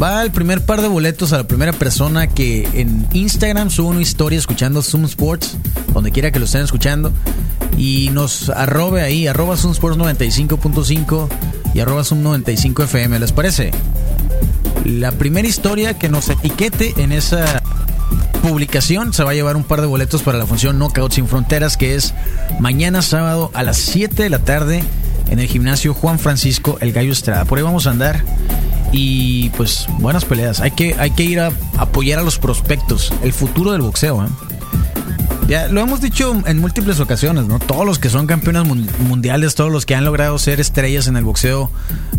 va 0.00 0.22
el 0.22 0.30
primer 0.30 0.64
par 0.64 0.80
de 0.80 0.88
boletos 0.88 1.32
a 1.32 1.38
la 1.38 1.44
primera 1.44 1.72
persona 1.72 2.26
que 2.26 2.68
en 2.74 3.06
Instagram 3.12 3.70
sube 3.70 3.88
una 3.88 4.00
historia 4.00 4.38
escuchando 4.38 4.82
Zoom 4.82 5.04
Sports, 5.04 5.56
donde 5.92 6.10
quiera 6.10 6.30
que 6.30 6.38
lo 6.38 6.46
estén 6.46 6.62
escuchando, 6.62 7.12
y 7.76 8.08
nos 8.12 8.48
arrobe 8.48 9.02
ahí, 9.02 9.26
arroba 9.26 9.56
Zoom 9.56 9.72
Sports 9.72 9.98
95.5 9.98 11.28
y 11.74 11.80
arroba 11.80 12.04
Zoom 12.04 12.22
95 12.22 12.84
FM. 12.84 13.18
¿Les 13.18 13.32
parece? 13.32 13.72
La 14.84 15.12
primera 15.12 15.46
historia 15.46 15.98
que 15.98 16.08
nos 16.08 16.28
etiquete 16.30 16.94
en 16.96 17.12
esa 17.12 17.62
publicación 18.42 19.12
se 19.12 19.22
va 19.22 19.32
a 19.32 19.34
llevar 19.34 19.56
un 19.56 19.64
par 19.64 19.82
de 19.82 19.86
boletos 19.86 20.22
para 20.22 20.38
la 20.38 20.46
función 20.46 20.78
Knockout 20.78 21.12
Sin 21.12 21.28
Fronteras, 21.28 21.76
que 21.76 21.94
es 21.94 22.14
mañana 22.58 23.02
sábado 23.02 23.50
a 23.52 23.62
las 23.62 23.76
7 23.76 24.22
de 24.22 24.30
la 24.30 24.38
tarde 24.38 24.82
en 25.28 25.38
el 25.38 25.46
gimnasio 25.46 25.92
Juan 25.92 26.18
Francisco 26.18 26.78
El 26.80 26.92
Gallo 26.92 27.12
Estrada. 27.12 27.44
Por 27.44 27.58
ahí 27.58 27.64
vamos 27.64 27.86
a 27.86 27.90
andar 27.90 28.24
y 28.92 29.50
pues 29.50 29.86
buenas 29.98 30.24
peleas. 30.24 30.60
Hay 30.60 30.72
que, 30.72 30.94
hay 30.98 31.10
que 31.12 31.24
ir 31.24 31.40
a 31.40 31.52
apoyar 31.78 32.18
a 32.18 32.22
los 32.22 32.38
prospectos, 32.38 33.12
el 33.22 33.32
futuro 33.32 33.72
del 33.72 33.82
boxeo. 33.82 34.24
¿eh? 34.24 34.28
Ya 35.48 35.66
lo 35.66 35.80
hemos 35.80 36.00
dicho 36.00 36.40
en 36.46 36.58
múltiples 36.60 37.00
ocasiones, 37.00 37.46
¿no? 37.46 37.58
Todos 37.58 37.84
los 37.84 37.98
que 37.98 38.08
son 38.08 38.26
campeones 38.28 38.64
mundiales, 39.00 39.56
todos 39.56 39.72
los 39.72 39.84
que 39.84 39.96
han 39.96 40.04
logrado 40.04 40.38
ser 40.38 40.60
estrellas 40.60 41.08
en 41.08 41.16
el 41.16 41.24
boxeo 41.24 41.70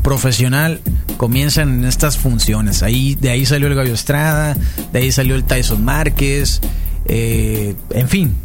profesional, 0.04 0.82
comienzan 1.16 1.80
en 1.80 1.86
estas 1.86 2.18
funciones. 2.18 2.84
Ahí, 2.84 3.16
de 3.16 3.30
ahí 3.30 3.46
salió 3.46 3.68
el 3.68 3.76
Gallo 3.76 3.94
Estrada, 3.94 4.58
de 4.92 5.00
ahí 5.00 5.12
salió 5.14 5.36
el 5.36 5.46
Tyson 5.46 5.86
Márquez, 5.86 6.60
eh, 7.06 7.76
en 7.92 8.10
fin, 8.10 8.36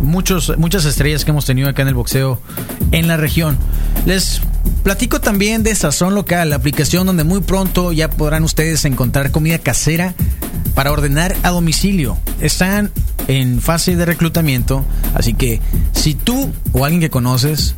muchos, 0.00 0.56
muchas 0.58 0.84
estrellas 0.84 1.24
que 1.24 1.30
hemos 1.30 1.44
tenido 1.44 1.68
acá 1.68 1.82
en 1.82 1.88
el 1.88 1.94
boxeo 1.94 2.40
en 2.90 3.06
la 3.06 3.16
región. 3.16 3.56
Les 4.06 4.40
platico 4.82 5.20
también 5.20 5.62
de 5.62 5.74
Sazón 5.74 6.14
Local, 6.14 6.50
la 6.50 6.56
aplicación 6.56 7.06
donde 7.06 7.24
muy 7.24 7.40
pronto 7.40 7.92
ya 7.92 8.08
podrán 8.08 8.44
ustedes 8.44 8.84
encontrar 8.84 9.30
comida 9.30 9.58
casera 9.58 10.14
para 10.74 10.92
ordenar 10.92 11.36
a 11.42 11.50
domicilio. 11.50 12.18
Están 12.40 12.90
en 13.26 13.60
fase 13.60 13.96
de 13.96 14.04
reclutamiento, 14.04 14.84
así 15.14 15.34
que 15.34 15.60
si 15.92 16.14
tú 16.14 16.52
o 16.72 16.84
alguien 16.84 17.00
que 17.00 17.10
conoces 17.10 17.74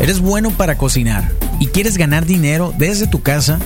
eres 0.00 0.20
bueno 0.20 0.50
para 0.50 0.78
cocinar 0.78 1.30
y 1.60 1.66
quieres 1.66 1.96
ganar 1.96 2.26
dinero 2.26 2.74
desde 2.78 3.06
tu 3.06 3.22
casa, 3.22 3.58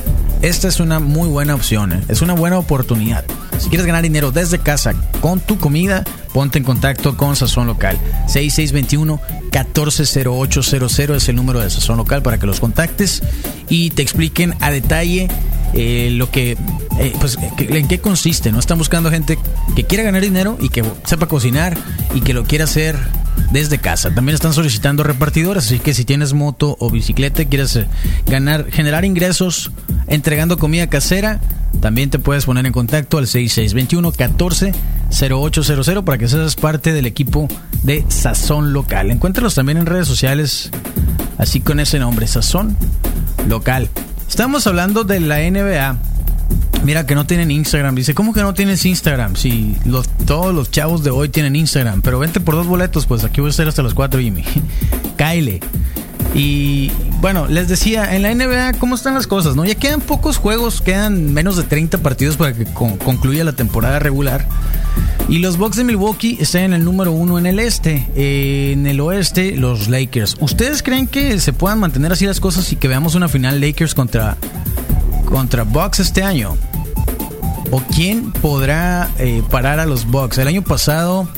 esta 0.42 0.68
es 0.68 0.80
una 0.80 1.00
muy 1.00 1.28
buena 1.28 1.54
opción, 1.54 1.92
¿eh? 1.92 2.00
es 2.08 2.22
una 2.22 2.32
buena 2.34 2.58
oportunidad. 2.58 3.24
Si 3.58 3.68
quieres 3.68 3.86
ganar 3.86 4.02
dinero 4.02 4.30
desde 4.30 4.60
casa 4.60 4.94
con 5.20 5.40
tu 5.40 5.58
comida, 5.58 6.04
ponte 6.32 6.58
en 6.58 6.64
contacto 6.64 7.16
con 7.16 7.34
Sazón 7.34 7.66
Local. 7.66 7.98
6621-140800 8.28 11.16
es 11.16 11.28
el 11.28 11.34
número 11.36 11.60
de 11.60 11.70
Sazón 11.70 11.96
Local 11.96 12.22
para 12.22 12.38
que 12.38 12.46
los 12.46 12.60
contactes 12.60 13.22
y 13.68 13.90
te 13.90 14.02
expliquen 14.02 14.54
a 14.60 14.70
detalle 14.70 15.26
eh, 15.74 16.10
lo 16.12 16.30
que, 16.30 16.56
eh, 16.98 17.12
pues, 17.18 17.36
en 17.58 17.88
qué 17.88 17.98
consiste. 17.98 18.52
No 18.52 18.60
están 18.60 18.78
buscando 18.78 19.10
gente 19.10 19.38
que 19.74 19.82
quiera 19.84 20.04
ganar 20.04 20.22
dinero 20.22 20.56
y 20.60 20.68
que 20.68 20.84
sepa 21.04 21.26
cocinar 21.26 21.76
y 22.14 22.20
que 22.20 22.34
lo 22.34 22.44
quiera 22.44 22.62
hacer 22.64 22.96
desde 23.52 23.78
casa. 23.78 24.14
También 24.14 24.34
están 24.34 24.52
solicitando 24.52 25.02
repartidores, 25.02 25.66
así 25.66 25.78
que 25.78 25.94
si 25.94 26.04
tienes 26.04 26.32
moto 26.32 26.76
o 26.80 26.90
bicicleta 26.90 27.42
y 27.42 27.46
quieres 27.46 27.76
eh, 27.76 27.86
ganar, 28.26 28.70
generar 28.70 29.04
ingresos 29.04 29.70
entregando 30.06 30.58
comida 30.58 30.88
casera, 30.88 31.40
también 31.80 32.10
te 32.10 32.18
puedes 32.18 32.46
poner 32.46 32.66
en 32.66 32.72
contacto 32.72 33.18
al 33.18 33.26
6621 33.26 34.12
14 34.12 34.72
0800 35.10 36.04
para 36.04 36.18
que 36.18 36.28
seas 36.28 36.56
parte 36.56 36.92
del 36.92 37.06
equipo 37.06 37.48
de 37.82 38.04
Sazón 38.08 38.72
Local. 38.72 39.10
Encuéntralos 39.10 39.54
también 39.54 39.78
en 39.78 39.86
redes 39.86 40.08
sociales, 40.08 40.70
así 41.38 41.60
con 41.60 41.80
ese 41.80 41.98
nombre, 41.98 42.26
Sazón 42.26 42.76
Local. 43.48 43.88
Estamos 44.28 44.66
hablando 44.66 45.04
de 45.04 45.20
la 45.20 45.38
NBA. 45.38 45.98
Mira 46.84 47.06
que 47.06 47.14
no 47.14 47.26
tienen 47.26 47.50
Instagram. 47.50 47.94
Dice, 47.94 48.14
¿cómo 48.14 48.32
que 48.32 48.40
no 48.40 48.54
tienes 48.54 48.84
Instagram? 48.84 49.36
Si 49.36 49.76
los, 49.84 50.08
todos 50.08 50.54
los 50.54 50.70
chavos 50.70 51.04
de 51.04 51.10
hoy 51.10 51.28
tienen 51.28 51.56
Instagram. 51.56 52.02
Pero 52.02 52.18
vente 52.18 52.40
por 52.40 52.54
dos 52.54 52.66
boletos, 52.66 53.06
pues 53.06 53.24
aquí 53.24 53.40
voy 53.40 53.48
a 53.48 53.50
estar 53.50 53.68
hasta 53.68 53.82
los 53.82 53.94
cuatro, 53.94 54.20
Jimmy. 54.20 54.44
Kyle. 55.16 55.60
Y 56.34 56.90
bueno, 57.20 57.46
les 57.48 57.68
decía, 57.68 58.14
en 58.14 58.22
la 58.22 58.34
NBA, 58.34 58.78
¿cómo 58.78 58.94
están 58.94 59.14
las 59.14 59.26
cosas? 59.26 59.56
no 59.56 59.64
Ya 59.64 59.74
quedan 59.74 60.00
pocos 60.00 60.36
juegos, 60.36 60.80
quedan 60.80 61.32
menos 61.32 61.56
de 61.56 61.64
30 61.64 61.98
partidos 61.98 62.36
para 62.36 62.52
que 62.52 62.64
concluya 62.64 63.44
la 63.44 63.54
temporada 63.54 63.98
regular. 63.98 64.46
Y 65.28 65.38
los 65.40 65.58
Bucks 65.58 65.76
de 65.76 65.84
Milwaukee 65.84 66.38
están 66.40 66.62
en 66.62 66.72
el 66.74 66.84
número 66.84 67.12
uno 67.12 67.38
en 67.38 67.46
el 67.46 67.58
este. 67.58 68.06
en 68.14 68.86
el 68.86 69.00
oeste, 69.00 69.56
los 69.56 69.88
Lakers. 69.88 70.36
¿Ustedes 70.40 70.82
creen 70.82 71.06
que 71.06 71.38
se 71.40 71.52
puedan 71.52 71.80
mantener 71.80 72.12
así 72.12 72.24
las 72.24 72.40
cosas 72.40 72.72
y 72.72 72.76
que 72.76 72.88
veamos 72.88 73.14
una 73.14 73.28
final 73.28 73.60
Lakers 73.60 73.94
contra, 73.94 74.36
contra 75.28 75.64
Bucks 75.64 76.00
este 76.00 76.22
año? 76.22 76.56
¿O 77.70 77.80
quién 77.94 78.32
podrá 78.32 79.10
eh, 79.18 79.42
parar 79.50 79.78
a 79.78 79.86
los 79.86 80.06
Bucks? 80.06 80.38
El 80.38 80.48
año 80.48 80.62
pasado 80.62 81.28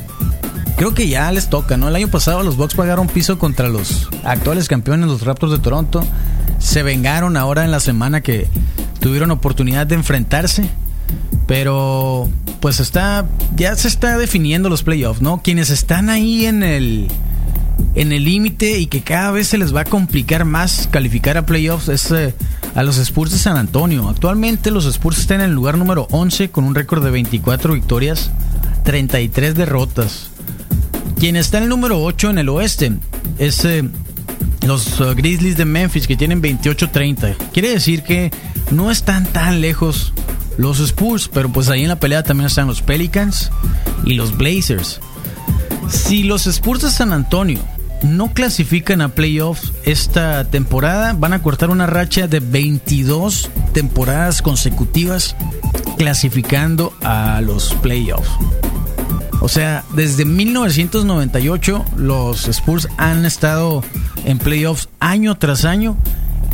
creo 0.76 0.94
que 0.94 1.08
ya 1.08 1.30
les 1.32 1.50
toca, 1.50 1.76
¿no? 1.76 1.88
El 1.88 1.96
año 1.96 2.08
pasado 2.08 2.42
los 2.42 2.56
Bucks 2.56 2.74
pagaron 2.74 3.08
piso 3.08 3.38
contra 3.38 3.68
los 3.68 4.08
actuales 4.24 4.68
campeones, 4.68 5.08
los 5.08 5.22
Raptors 5.22 5.52
de 5.52 5.58
Toronto. 5.58 6.02
Se 6.58 6.82
vengaron 6.82 7.36
ahora 7.36 7.64
en 7.64 7.70
la 7.70 7.80
semana 7.80 8.20
que 8.20 8.48
tuvieron 9.00 9.30
oportunidad 9.30 9.86
de 9.86 9.96
enfrentarse. 9.96 10.68
Pero 11.46 12.28
pues 12.60 12.78
está 12.78 13.26
ya 13.56 13.74
se 13.74 13.88
está 13.88 14.16
definiendo 14.18 14.68
los 14.68 14.82
playoffs, 14.82 15.20
¿no? 15.20 15.42
Quienes 15.42 15.70
están 15.70 16.08
ahí 16.08 16.46
en 16.46 16.62
el 16.62 17.08
en 17.94 18.12
el 18.12 18.24
límite 18.24 18.78
y 18.78 18.86
que 18.86 19.02
cada 19.02 19.32
vez 19.32 19.48
se 19.48 19.58
les 19.58 19.74
va 19.74 19.80
a 19.80 19.84
complicar 19.84 20.44
más 20.44 20.88
calificar 20.92 21.36
a 21.36 21.46
playoffs 21.46 21.88
es 21.88 22.10
eh, 22.12 22.34
a 22.74 22.82
los 22.82 22.98
Spurs 22.98 23.32
de 23.32 23.38
San 23.38 23.56
Antonio. 23.56 24.08
Actualmente 24.08 24.70
los 24.70 24.86
Spurs 24.86 25.18
están 25.18 25.40
en 25.40 25.50
el 25.50 25.54
lugar 25.54 25.78
número 25.78 26.06
11 26.10 26.50
con 26.50 26.64
un 26.64 26.74
récord 26.74 27.04
de 27.04 27.10
24 27.10 27.74
victorias, 27.74 28.30
33 28.84 29.54
derrotas. 29.54 30.30
Quien 31.18 31.36
está 31.36 31.58
en 31.58 31.64
el 31.64 31.70
número 31.70 32.02
8 32.02 32.30
en 32.30 32.38
el 32.38 32.48
oeste 32.48 32.92
es 33.38 33.64
eh, 33.64 33.88
los 34.66 35.00
uh, 35.00 35.14
Grizzlies 35.14 35.56
de 35.56 35.64
Memphis 35.64 36.06
que 36.06 36.16
tienen 36.16 36.42
28-30. 36.42 37.36
Quiere 37.52 37.70
decir 37.70 38.02
que 38.02 38.30
no 38.70 38.90
están 38.90 39.26
tan 39.26 39.60
lejos 39.60 40.12
los 40.56 40.80
Spurs, 40.80 41.28
pero 41.32 41.50
pues 41.50 41.68
ahí 41.68 41.82
en 41.82 41.88
la 41.88 42.00
pelea 42.00 42.22
también 42.22 42.46
están 42.46 42.66
los 42.66 42.82
Pelicans 42.82 43.50
y 44.04 44.14
los 44.14 44.36
Blazers. 44.36 45.00
Si 45.88 46.22
los 46.22 46.46
Spurs 46.46 46.82
de 46.82 46.90
San 46.90 47.12
Antonio 47.12 47.60
no 48.02 48.32
clasifican 48.32 49.00
a 49.00 49.10
playoffs 49.10 49.72
esta 49.84 50.44
temporada, 50.44 51.12
van 51.12 51.32
a 51.32 51.42
cortar 51.42 51.70
una 51.70 51.86
racha 51.86 52.26
de 52.26 52.40
22 52.40 53.50
temporadas 53.72 54.42
consecutivas 54.42 55.36
clasificando 55.96 56.92
a 57.02 57.40
los 57.40 57.74
playoffs. 57.74 58.30
O 59.40 59.48
sea, 59.48 59.84
desde 59.94 60.24
1998 60.24 61.84
los 61.96 62.46
Spurs 62.48 62.88
han 62.96 63.24
estado 63.24 63.82
en 64.24 64.38
playoffs 64.38 64.88
año 65.00 65.38
tras 65.38 65.64
año. 65.64 65.96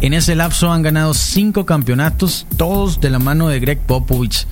En 0.00 0.14
ese 0.14 0.36
lapso 0.36 0.70
han 0.70 0.82
ganado 0.82 1.14
cinco 1.14 1.66
campeonatos, 1.66 2.46
todos 2.56 3.00
de 3.00 3.10
la 3.10 3.18
mano 3.18 3.48
de 3.48 3.58
Greg 3.60 3.80
Popovich. 3.80 4.46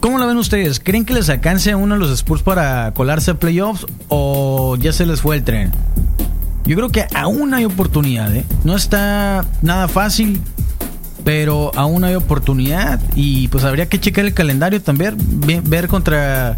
¿Cómo 0.00 0.18
lo 0.18 0.26
ven 0.26 0.36
ustedes? 0.36 0.80
¿Creen 0.80 1.04
que 1.04 1.14
les 1.14 1.30
alcance 1.30 1.70
a 1.70 1.76
uno 1.76 1.94
de 1.94 2.00
los 2.00 2.10
Spurs 2.10 2.42
para 2.42 2.92
colarse 2.92 3.30
a 3.30 3.38
playoffs 3.38 3.86
o 4.08 4.76
ya 4.76 4.92
se 4.92 5.06
les 5.06 5.20
fue 5.20 5.36
el 5.36 5.44
tren? 5.44 5.72
Yo 6.66 6.76
creo 6.76 6.88
que 6.88 7.06
aún 7.14 7.54
hay 7.54 7.64
oportunidad, 7.64 8.34
¿eh? 8.34 8.44
No 8.64 8.74
está 8.74 9.46
nada 9.62 9.88
fácil, 9.88 10.40
pero 11.24 11.70
aún 11.74 12.04
hay 12.04 12.14
oportunidad 12.14 13.00
y 13.14 13.48
pues 13.48 13.64
habría 13.64 13.88
que 13.88 14.00
checar 14.00 14.24
el 14.24 14.34
calendario 14.34 14.80
también, 14.80 15.16
ver 15.64 15.88
contra 15.88 16.56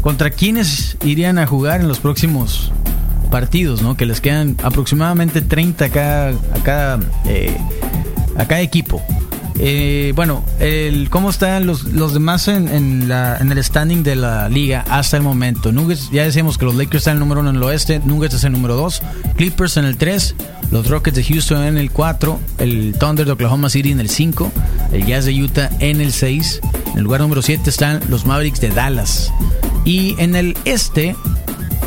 contra 0.00 0.30
quiénes 0.30 0.96
irían 1.04 1.38
a 1.38 1.46
jugar 1.46 1.80
en 1.80 1.88
los 1.88 1.98
próximos 2.00 2.72
partidos, 3.30 3.82
¿no? 3.82 3.96
Que 3.96 4.06
les 4.06 4.20
quedan 4.20 4.56
aproximadamente 4.62 5.42
30 5.42 5.84
a 5.84 5.88
cada, 5.88 6.28
a 6.30 6.62
cada, 6.62 7.00
eh, 7.26 7.56
a 8.36 8.46
cada 8.46 8.60
equipo. 8.60 9.02
Eh, 9.58 10.12
bueno, 10.14 10.44
¿cómo 11.10 11.30
están 11.30 11.66
los, 11.66 11.84
los 11.84 12.12
demás 12.12 12.48
en, 12.48 12.68
en, 12.68 13.10
el 13.10 13.64
standing 13.64 14.02
de 14.02 14.16
la 14.16 14.48
liga 14.48 14.84
hasta 14.88 15.16
el 15.16 15.22
momento? 15.22 15.72
Nuggets, 15.72 16.10
ya 16.10 16.24
decíamos 16.24 16.58
que 16.58 16.66
los 16.66 16.74
Lakers 16.74 16.96
están 16.96 17.12
en 17.12 17.16
el 17.16 17.20
número 17.20 17.40
uno 17.40 17.50
en 17.50 17.56
el 17.56 17.62
oeste, 17.62 18.00
Nuggets 18.04 18.34
es 18.34 18.44
el 18.44 18.52
número 18.52 18.76
2, 18.76 19.02
Clippers 19.36 19.76
en 19.76 19.86
el 19.86 19.96
3, 19.96 20.34
los 20.70 20.88
Rockets 20.88 21.16
de 21.16 21.24
Houston 21.24 21.62
en 21.62 21.78
el 21.78 21.90
4, 21.90 22.38
el 22.58 22.94
Thunder 22.98 23.24
de 23.24 23.32
Oklahoma 23.32 23.70
City 23.70 23.92
en 23.92 24.00
el 24.00 24.10
5, 24.10 24.52
el 24.92 25.06
Jazz 25.06 25.24
de 25.24 25.42
Utah 25.42 25.70
en 25.80 26.00
el 26.00 26.12
6, 26.12 26.60
en 26.92 26.98
el 26.98 27.04
lugar 27.04 27.20
número 27.20 27.42
7 27.42 27.68
están 27.70 28.00
los 28.08 28.26
Mavericks 28.26 28.60
de 28.60 28.70
Dallas. 28.70 29.32
Y 29.84 30.16
en 30.18 30.34
el 30.34 30.56
este, 30.64 31.14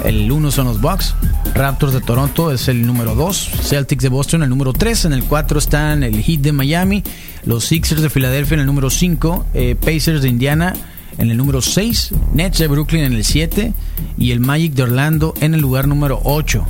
el 0.06 0.32
1 0.32 0.52
son 0.52 0.68
los 0.68 0.82
Bucks. 0.82 1.16
Raptors 1.54 1.94
de 1.94 2.02
Toronto 2.02 2.52
es 2.52 2.68
el 2.68 2.86
número 2.86 3.16
2. 3.16 3.50
Celtics 3.64 4.04
de 4.04 4.10
Boston 4.10 4.44
el 4.44 4.50
número 4.50 4.74
3. 4.74 5.06
En 5.06 5.14
el 5.14 5.24
4 5.24 5.60
están 5.60 6.04
el 6.04 6.22
Heat 6.22 6.42
de 6.42 6.52
Miami. 6.52 7.04
Los 7.46 7.66
Sixers 7.66 8.02
de 8.02 8.10
Filadelfia 8.10 8.56
en 8.56 8.62
el 8.62 8.66
número 8.66 8.90
5. 8.90 9.46
Eh, 9.54 9.76
Pacers 9.76 10.22
de 10.22 10.30
Indiana 10.30 10.74
en 11.18 11.32
el 11.32 11.38
número 11.38 11.62
6. 11.62 12.12
Nets 12.34 12.60
de 12.60 12.68
Brooklyn 12.68 13.04
en 13.04 13.14
el 13.14 13.24
7. 13.24 13.74
Y 14.18 14.32
el 14.32 14.40
Magic 14.40 14.74
de 14.74 14.84
Orlando 14.84 15.34
en 15.42 15.54
el 15.54 15.62
lugar 15.62 15.88
número 15.88 16.22
8. 16.24 16.66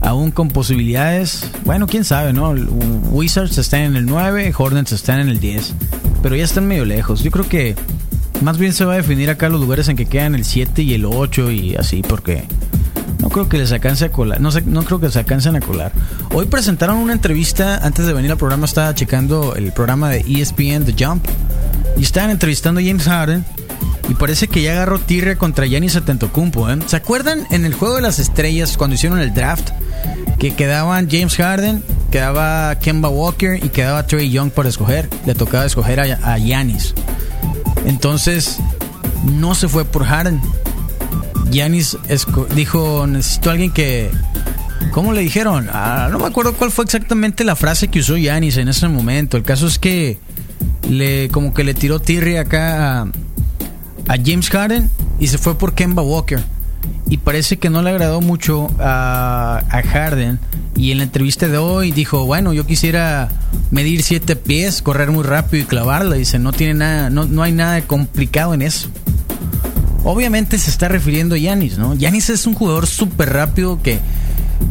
Aún 0.00 0.30
con 0.30 0.48
posibilidades. 0.48 1.48
Bueno, 1.64 1.86
quién 1.86 2.04
sabe, 2.04 2.32
¿no? 2.32 2.50
Wizards 2.50 3.58
están 3.58 3.82
en 3.82 3.96
el 3.96 4.06
9. 4.06 4.52
Hornets 4.56 4.92
están 4.92 5.20
en 5.20 5.28
el 5.28 5.40
10. 5.40 5.74
Pero 6.22 6.36
ya 6.36 6.44
están 6.44 6.66
medio 6.66 6.84
lejos. 6.84 7.22
Yo 7.22 7.30
creo 7.30 7.48
que 7.48 7.76
más 8.42 8.58
bien 8.58 8.72
se 8.72 8.84
va 8.84 8.94
a 8.94 8.96
definir 8.96 9.30
acá 9.30 9.48
los 9.48 9.60
lugares 9.60 9.88
en 9.88 9.96
que 9.96 10.06
quedan 10.06 10.34
el 10.34 10.44
7 10.44 10.82
y 10.82 10.94
el 10.94 11.04
8 11.04 11.50
y 11.52 11.76
así, 11.76 12.02
porque 12.02 12.44
creo 13.32 13.48
que 13.48 13.58
les 13.58 13.72
alcance 13.72 14.04
a 14.04 14.12
colar. 14.12 14.40
No, 14.40 14.52
sé, 14.52 14.62
no 14.62 14.84
creo 14.84 15.00
que 15.00 15.10
se 15.10 15.18
alcancen 15.18 15.56
a 15.56 15.60
colar. 15.60 15.90
Hoy 16.32 16.46
presentaron 16.46 16.98
una 16.98 17.12
entrevista, 17.12 17.78
antes 17.78 18.06
de 18.06 18.12
venir 18.12 18.30
al 18.30 18.36
programa 18.36 18.66
estaba 18.66 18.94
checando 18.94 19.56
el 19.56 19.72
programa 19.72 20.10
de 20.10 20.20
ESPN 20.20 20.84
The 20.84 20.94
Jump. 21.04 21.26
Y 21.96 22.02
estaban 22.02 22.30
entrevistando 22.30 22.80
a 22.80 22.84
James 22.84 23.04
Harden. 23.04 23.44
Y 24.08 24.14
parece 24.14 24.48
que 24.48 24.62
ya 24.62 24.72
agarró 24.72 24.98
tirre 24.98 25.36
contra 25.36 25.66
Giannis 25.66 25.96
Antetokounmpo, 25.96 26.68
¿eh? 26.68 26.78
¿Se 26.86 26.96
acuerdan 26.96 27.46
en 27.50 27.64
el 27.64 27.72
Juego 27.72 27.96
de 27.96 28.02
las 28.02 28.18
Estrellas 28.18 28.76
cuando 28.76 28.94
hicieron 28.94 29.20
el 29.20 29.32
draft? 29.32 29.70
Que 30.38 30.54
quedaban 30.54 31.08
James 31.10 31.36
Harden, 31.36 31.82
quedaba 32.10 32.74
Kemba 32.78 33.08
Walker 33.08 33.64
y 33.64 33.68
quedaba 33.68 34.06
Trey 34.06 34.30
Young 34.30 34.50
para 34.50 34.68
escoger. 34.68 35.08
Le 35.24 35.34
tocaba 35.34 35.64
escoger 35.64 36.00
a, 36.00 36.32
a 36.32 36.38
Giannis. 36.38 36.94
Entonces, 37.86 38.58
no 39.24 39.54
se 39.54 39.68
fue 39.68 39.84
por 39.84 40.04
Harden. 40.04 40.40
Yanis 41.52 41.98
dijo, 42.54 43.06
necesito 43.06 43.50
a 43.50 43.52
alguien 43.52 43.70
que... 43.70 44.10
¿Cómo 44.90 45.12
le 45.12 45.20
dijeron? 45.20 45.68
Ah, 45.72 46.08
no 46.10 46.18
me 46.18 46.26
acuerdo 46.26 46.54
cuál 46.54 46.72
fue 46.72 46.84
exactamente 46.84 47.44
la 47.44 47.54
frase 47.54 47.88
que 47.88 48.00
usó 48.00 48.16
Yanis 48.16 48.56
en 48.56 48.68
ese 48.68 48.88
momento. 48.88 49.36
El 49.36 49.44
caso 49.44 49.66
es 49.66 49.78
que 49.78 50.18
le 50.88 51.28
como 51.28 51.54
que 51.54 51.62
le 51.62 51.72
tiró 51.74 52.00
tirri 52.00 52.36
acá 52.36 53.02
a, 53.02 53.06
a 54.08 54.16
James 54.22 54.50
Harden 54.50 54.90
y 55.20 55.28
se 55.28 55.38
fue 55.38 55.56
por 55.56 55.74
Kemba 55.74 56.02
Walker. 56.02 56.42
Y 57.08 57.18
parece 57.18 57.58
que 57.58 57.70
no 57.70 57.82
le 57.82 57.90
agradó 57.90 58.20
mucho 58.20 58.68
a, 58.80 59.62
a 59.70 59.82
Harden. 59.82 60.40
Y 60.74 60.90
en 60.90 60.98
la 60.98 61.04
entrevista 61.04 61.46
de 61.46 61.58
hoy 61.58 61.92
dijo, 61.92 62.24
bueno, 62.24 62.52
yo 62.52 62.66
quisiera 62.66 63.28
medir 63.70 64.02
siete 64.02 64.34
pies, 64.34 64.82
correr 64.82 65.10
muy 65.10 65.22
rápido 65.22 65.62
y 65.62 65.66
clavarla. 65.66 66.16
Dice, 66.16 66.38
no 66.38 66.52
tiene 66.52 66.74
nada, 66.74 67.10
no, 67.10 67.26
no 67.26 67.42
hay 67.42 67.52
nada 67.52 67.82
complicado 67.82 68.54
en 68.54 68.62
eso. 68.62 68.88
Obviamente 70.04 70.58
se 70.58 70.70
está 70.70 70.88
refiriendo 70.88 71.34
a 71.34 71.38
Yanis, 71.38 71.78
¿no? 71.78 71.94
Yanis 71.94 72.30
es 72.30 72.46
un 72.46 72.54
jugador 72.54 72.86
súper 72.86 73.32
rápido 73.32 73.80
que 73.82 74.00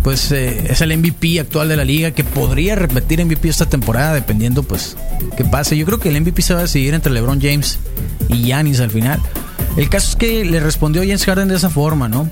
pues 0.04 0.32
eh, 0.32 0.68
es 0.70 0.82
el 0.82 0.98
MVP 0.98 1.40
actual 1.40 1.70
de 1.70 1.76
la 1.76 1.86
liga 1.86 2.12
que 2.12 2.24
podría 2.24 2.76
repetir 2.76 3.24
MVP 3.24 3.50
esta 3.50 3.68
temporada 3.68 4.14
dependiendo 4.14 4.64
pues 4.64 4.98
qué 5.38 5.46
pase. 5.46 5.78
Yo 5.78 5.86
creo 5.86 6.00
que 6.00 6.10
el 6.10 6.20
MVP 6.20 6.42
se 6.42 6.54
va 6.54 6.60
a 6.60 6.64
decidir 6.64 6.94
entre 6.94 7.14
LeBron 7.14 7.42
James 7.42 7.80
y 8.30 8.44
Yanis 8.44 8.80
al 8.80 8.90
final. 8.90 9.22
El 9.78 9.90
caso 9.90 10.12
es 10.12 10.16
que 10.16 10.44
le 10.44 10.60
respondió 10.60 11.02
James 11.02 11.24
Harden 11.24 11.48
de 11.48 11.56
esa 11.56 11.70
forma, 11.70 12.10
¿no? 12.10 12.30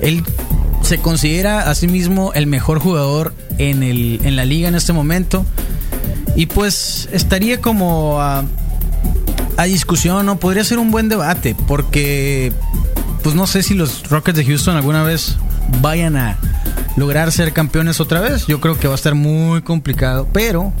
Él 0.00 0.22
se 0.82 0.98
considera 0.98 1.70
a 1.70 1.74
sí 1.74 1.88
mismo 1.88 2.32
el 2.34 2.46
mejor 2.46 2.78
jugador 2.78 3.34
en, 3.58 3.82
el, 3.82 4.20
en 4.24 4.36
la 4.36 4.44
liga 4.44 4.68
en 4.68 4.74
este 4.74 4.92
momento. 4.92 5.44
Y 6.36 6.46
pues 6.46 7.08
estaría 7.12 7.60
como 7.60 8.20
a, 8.20 8.44
a 9.60 9.64
discusión, 9.64 10.24
¿no? 10.24 10.38
Podría 10.38 10.64
ser 10.64 10.78
un 10.78 10.90
buen 10.90 11.10
debate, 11.10 11.54
porque 11.68 12.50
pues 13.22 13.34
no 13.34 13.46
sé 13.46 13.62
si 13.62 13.74
los 13.74 14.08
Rockets 14.08 14.38
de 14.38 14.46
Houston 14.46 14.74
alguna 14.74 15.02
vez 15.02 15.36
vayan 15.82 16.16
a 16.16 16.38
lograr 16.96 17.30
ser 17.30 17.52
campeones 17.52 18.00
otra 18.00 18.20
vez. 18.20 18.46
Yo 18.46 18.58
creo 18.58 18.78
que 18.78 18.88
va 18.88 18.94
a 18.94 18.96
estar 18.96 19.14
muy 19.14 19.60
complicado, 19.60 20.26
pero 20.32 20.72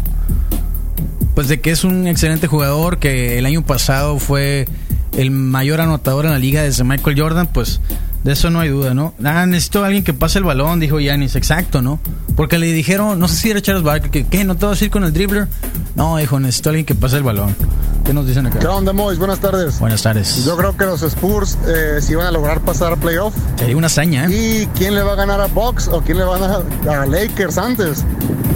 pues 1.34 1.48
de 1.48 1.60
que 1.60 1.72
es 1.72 1.84
un 1.84 2.06
excelente 2.06 2.46
jugador 2.46 2.98
que 2.98 3.36
el 3.38 3.44
año 3.44 3.60
pasado 3.66 4.18
fue 4.18 4.66
el 5.14 5.30
mayor 5.30 5.82
anotador 5.82 6.24
en 6.24 6.32
la 6.32 6.38
liga 6.38 6.62
desde 6.62 6.82
Michael 6.82 7.20
Jordan, 7.20 7.48
pues 7.48 7.82
de 8.24 8.32
eso 8.32 8.48
no 8.48 8.60
hay 8.60 8.70
duda, 8.70 8.94
¿no? 8.94 9.12
Ah, 9.22 9.44
necesito 9.44 9.82
a 9.82 9.88
alguien 9.88 10.04
que 10.04 10.14
pase 10.14 10.38
el 10.38 10.44
balón, 10.44 10.80
dijo 10.80 11.00
Yanis, 11.00 11.36
exacto, 11.36 11.82
¿no? 11.82 12.00
Porque 12.34 12.58
le 12.58 12.72
dijeron, 12.72 13.18
no 13.18 13.28
sé 13.28 13.36
si 13.36 13.50
era 13.50 13.60
Charles 13.60 13.82
Barkley, 13.82 14.10
que 14.10 14.24
¿qué? 14.24 14.44
¿No 14.44 14.56
te 14.56 14.64
vas 14.64 14.80
a 14.80 14.84
ir 14.86 14.90
con 14.90 15.04
el 15.04 15.12
dribbler? 15.12 15.48
No, 15.96 16.16
dijo, 16.16 16.40
necesito 16.40 16.68
a 16.68 16.70
alguien 16.70 16.86
que 16.86 16.94
pase 16.94 17.18
el 17.18 17.22
balón. 17.22 17.54
¿Qué 18.04 18.14
nos 18.14 18.26
dicen 18.26 18.46
acá? 18.46 18.58
¿Qué 18.58 18.66
onda, 18.66 18.92
Mois? 18.92 19.18
Buenas 19.18 19.40
tardes. 19.40 19.78
Buenas 19.78 20.02
tardes. 20.02 20.44
Yo 20.44 20.56
creo 20.56 20.76
que 20.76 20.84
los 20.84 21.02
Spurs 21.02 21.58
eh, 21.66 21.98
si 22.00 22.14
van 22.14 22.26
a 22.26 22.30
lograr 22.30 22.60
pasar 22.60 22.92
a 22.92 22.96
playoff. 22.96 23.34
Sería 23.56 23.76
una 23.76 23.86
hazaña, 23.86 24.26
¿eh? 24.26 24.30
¿Y 24.30 24.66
quién 24.78 24.94
le 24.94 25.02
va 25.02 25.12
a 25.12 25.16
ganar 25.16 25.40
a 25.40 25.46
Bucks 25.46 25.88
o 25.88 26.00
quién 26.00 26.18
le 26.18 26.24
va 26.24 26.36
a 26.36 26.38
ganar 26.38 26.64
a 26.88 27.06
Lakers 27.06 27.58
antes? 27.58 28.04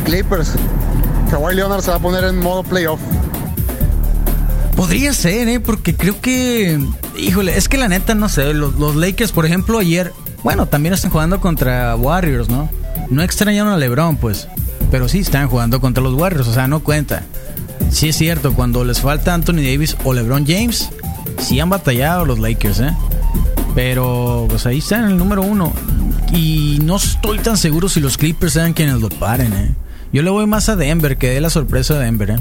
Clippers. 0.05 0.53
Kawhi 1.31 1.55
Leonard 1.55 1.83
se 1.83 1.91
va 1.91 1.97
a 1.97 2.01
poner 2.01 2.25
en 2.25 2.39
modo 2.39 2.63
playoff. 2.63 3.01
Podría 4.77 5.13
ser, 5.13 5.49
¿eh? 5.49 5.61
Porque 5.61 5.95
creo 5.95 6.21
que. 6.21 6.81
Híjole, 7.17 7.57
es 7.57 7.69
que 7.69 7.79
la 7.79 7.89
neta, 7.89 8.15
no 8.15 8.29
sé. 8.29 8.55
Los, 8.55 8.75
los, 8.75 8.97
Lakers, 8.97 9.33
por 9.33 9.47
ejemplo, 9.47 9.79
ayer. 9.79 10.13
Bueno, 10.43 10.67
también 10.67 10.95
están 10.95 11.11
jugando 11.11 11.41
contra 11.41 11.95
Warriors, 11.97 12.49
¿no? 12.49 12.69
No 13.09 13.23
extrañaron 13.23 13.73
a 13.73 13.77
LeBron, 13.77 14.17
pues. 14.17 14.49
Pero 14.91 15.09
sí 15.09 15.21
están 15.21 15.49
jugando 15.49 15.81
contra 15.81 16.03
los 16.03 16.15
Warriors, 16.15 16.49
o 16.49 16.53
sea, 16.53 16.67
no 16.67 16.81
cuenta. 16.81 17.23
Sí 17.91 18.09
es 18.09 18.17
cierto, 18.17 18.55
cuando 18.55 18.85
les 18.85 19.01
falta 19.01 19.35
Anthony 19.35 19.63
Davis 19.63 19.97
o 20.05 20.13
LeBron 20.13 20.47
James, 20.47 20.91
sí 21.39 21.61
han 21.61 21.71
batallado 21.71 22.25
los 22.25 22.39
Lakers, 22.39 22.81
¿eh? 22.81 22.95
Pero, 23.75 24.47
pues 24.49 24.67
ahí 24.67 24.79
están 24.79 25.05
en 25.05 25.11
el 25.11 25.17
número 25.17 25.43
uno. 25.43 25.73
Y 26.33 26.79
no 26.83 26.97
estoy 26.97 27.39
tan 27.39 27.57
seguro 27.57 27.89
si 27.89 28.01
los 28.01 28.17
Clippers 28.17 28.55
sean 28.55 28.73
quienes 28.73 29.01
lo 29.01 29.09
paren, 29.09 29.53
¿eh? 29.53 29.75
Yo 30.13 30.23
le 30.23 30.31
voy 30.31 30.47
más 30.47 30.69
a 30.69 30.77
Denver, 30.77 31.17
que 31.17 31.31
dé 31.31 31.41
la 31.41 31.51
sorpresa 31.51 31.95
de 31.95 32.05
Denver, 32.05 32.31
¿eh? 32.31 32.39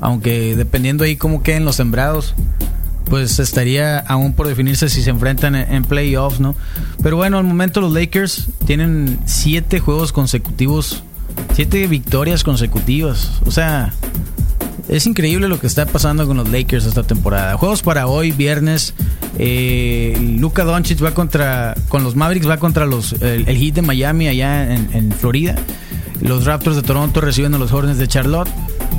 Aunque 0.00 0.56
dependiendo 0.56 1.04
ahí 1.04 1.16
cómo 1.16 1.42
queden 1.42 1.64
los 1.64 1.76
sembrados, 1.76 2.34
pues 3.04 3.38
estaría 3.38 3.98
aún 4.00 4.32
por 4.32 4.48
definirse 4.48 4.88
si 4.88 5.02
se 5.02 5.10
enfrentan 5.10 5.54
en, 5.54 5.84
playoffs, 5.84 6.40
¿no? 6.40 6.56
Pero 7.02 7.16
bueno, 7.16 7.38
al 7.38 7.44
momento 7.44 7.80
los 7.80 7.92
Lakers 7.92 8.48
tienen 8.66 9.18
siete 9.26 9.78
juegos 9.78 10.12
consecutivos, 10.12 11.02
siete 11.54 11.86
victorias 11.86 12.42
consecutivas. 12.42 13.40
O 13.46 13.50
sea, 13.50 13.92
es 14.88 15.06
increíble 15.06 15.48
lo 15.48 15.60
que 15.60 15.66
está 15.66 15.86
pasando 15.86 16.26
con 16.26 16.36
los 16.36 16.48
Lakers 16.48 16.86
esta 16.86 17.02
temporada. 17.02 17.56
Juegos 17.56 17.82
para 17.82 18.06
hoy, 18.06 18.32
viernes. 18.32 18.94
Eh, 19.38 20.16
Luka 20.38 20.64
Doncic 20.64 21.02
va 21.02 21.12
contra, 21.12 21.74
con 21.88 22.04
los 22.04 22.16
Mavericks, 22.16 22.48
va 22.48 22.58
contra 22.58 22.86
los, 22.86 23.14
el, 23.20 23.46
Heat 23.46 23.74
de 23.74 23.82
Miami 23.82 24.28
allá 24.28 24.74
en, 24.74 24.90
en 24.92 25.12
Florida. 25.12 25.56
Los 26.20 26.44
Raptors 26.44 26.76
de 26.76 26.82
Toronto 26.82 27.20
reciben 27.20 27.54
a 27.54 27.58
los 27.58 27.72
Hornets 27.72 27.98
de 27.98 28.08
Charlotte. 28.08 28.48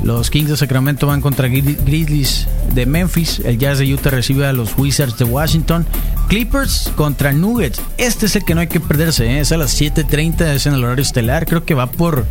Los 0.04 0.30
Kings 0.30 0.50
de 0.50 0.56
Sacramento 0.56 1.06
van 1.06 1.20
contra 1.20 1.48
Grizzlies 1.48 2.46
de 2.72 2.86
Memphis. 2.86 3.40
El 3.44 3.58
Jazz 3.58 3.78
de 3.78 3.92
Utah 3.92 4.10
recibe 4.10 4.46
a 4.46 4.52
los 4.52 4.78
Wizards 4.78 5.18
de 5.18 5.24
Washington. 5.24 5.84
Clippers 6.28 6.92
contra 6.94 7.32
Nuggets. 7.32 7.80
Este 7.98 8.26
es 8.26 8.36
el 8.36 8.44
que 8.44 8.54
no 8.54 8.60
hay 8.60 8.68
que 8.68 8.78
perderse. 8.78 9.26
¿eh? 9.26 9.40
Es 9.40 9.50
a 9.52 9.56
las 9.56 9.80
7:30, 9.80 10.54
es 10.54 10.66
en 10.66 10.74
el 10.74 10.84
horario 10.84 11.02
estelar. 11.02 11.46
Creo 11.46 11.64
que 11.64 11.74
va 11.74 11.90
por. 11.90 12.26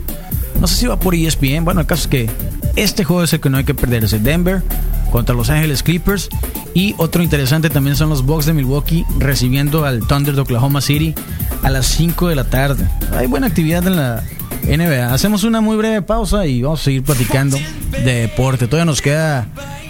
No 0.61 0.67
sé 0.67 0.75
si 0.75 0.87
va 0.87 0.99
por 0.99 1.15
ESPN. 1.15 1.65
Bueno, 1.65 1.81
el 1.81 1.87
caso 1.87 2.03
es 2.03 2.07
que 2.07 2.29
este 2.75 3.03
juego 3.03 3.23
es 3.23 3.33
el 3.33 3.39
que 3.39 3.49
no 3.49 3.57
hay 3.57 3.63
que 3.63 3.73
perderse. 3.73 4.19
Denver 4.19 4.63
contra 5.11 5.33
Los 5.33 5.49
Ángeles 5.49 5.83
Clippers. 5.83 6.29
Y 6.73 6.93
otro 6.97 7.23
interesante 7.23 7.69
también 7.69 7.95
son 7.95 8.09
los 8.09 8.25
Bucks 8.25 8.45
de 8.45 8.53
Milwaukee 8.53 9.05
recibiendo 9.17 9.85
al 9.85 10.05
Thunder 10.05 10.35
de 10.35 10.41
Oklahoma 10.41 10.81
City 10.81 11.15
a 11.63 11.69
las 11.69 11.85
5 11.87 12.27
de 12.27 12.35
la 12.35 12.43
tarde. 12.49 12.85
Hay 13.13 13.27
buena 13.27 13.47
actividad 13.47 13.87
en 13.87 13.95
la 13.95 14.23
NBA. 14.63 15.13
Hacemos 15.13 15.43
una 15.43 15.61
muy 15.61 15.77
breve 15.77 16.01
pausa 16.01 16.45
y 16.47 16.61
vamos 16.61 16.81
a 16.81 16.83
seguir 16.83 17.03
platicando 17.03 17.57
de 17.91 18.13
deporte. 18.13 18.67
Todavía 18.67 18.85
nos 18.85 19.01
queda 19.01 19.47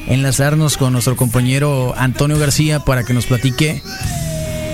enlazarnos 0.08 0.78
con 0.78 0.94
nuestro 0.94 1.16
compañero 1.16 1.96
Antonio 1.98 2.38
García 2.38 2.80
para 2.82 3.04
que 3.04 3.14
nos 3.14 3.26
platique 3.26 3.82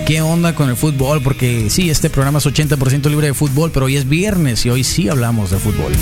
qué 0.06 0.20
onda 0.20 0.54
con 0.54 0.68
el 0.68 0.76
fútbol, 0.76 1.22
porque 1.22 1.70
sí, 1.70 1.88
este 1.88 2.10
programa 2.10 2.38
es 2.38 2.46
80% 2.46 3.08
libre 3.08 3.28
de 3.28 3.34
fútbol, 3.34 3.70
pero 3.72 3.86
hoy 3.86 3.96
es 3.96 4.06
viernes 4.06 4.66
y 4.66 4.70
hoy 4.70 4.84
sí 4.84 5.08
hablamos 5.08 5.50
de 5.50 5.58
fútbol. 5.58 5.92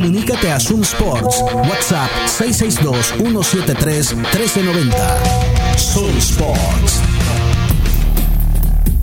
Comunícate 0.00 0.50
a 0.50 0.58
Zoom 0.58 0.82
Sports, 0.82 1.42
WhatsApp 1.42 2.08
662-173-1390. 2.26 4.96
Zoom 5.76 6.18
Sports. 6.18 7.09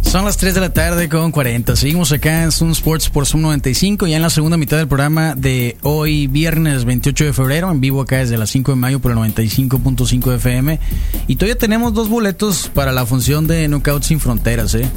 Son 0.07 0.23
las 0.23 0.37
3 0.37 0.53
de 0.53 0.61
la 0.61 0.69
tarde 0.69 1.09
con 1.09 1.33
40. 1.33 1.75
Seguimos 1.75 2.13
acá 2.13 2.43
en 2.43 2.53
Zoom 2.53 2.71
Sports 2.71 3.09
por 3.09 3.25
Zoom 3.25 3.41
95, 3.41 4.07
ya 4.07 4.15
en 4.15 4.21
la 4.21 4.29
segunda 4.29 4.55
mitad 4.55 4.77
del 4.77 4.87
programa 4.87 5.35
de 5.35 5.75
hoy, 5.81 6.27
viernes 6.27 6.85
28 6.85 7.25
de 7.25 7.33
febrero, 7.33 7.69
en 7.69 7.81
vivo 7.81 8.01
acá 8.01 8.19
desde 8.19 8.37
las 8.37 8.49
5 8.51 8.71
de 8.71 8.77
mayo 8.77 8.99
por 9.01 9.11
el 9.11 9.17
95.5 9.17 10.35
FM. 10.35 10.79
Y 11.27 11.35
todavía 11.35 11.57
tenemos 11.57 11.93
dos 11.93 12.07
boletos 12.07 12.71
para 12.73 12.93
la 12.93 13.05
función 13.05 13.47
de 13.47 13.67
Knockout 13.67 14.03
Sin 14.03 14.21
Fronteras, 14.21 14.75
¿eh? 14.75 14.89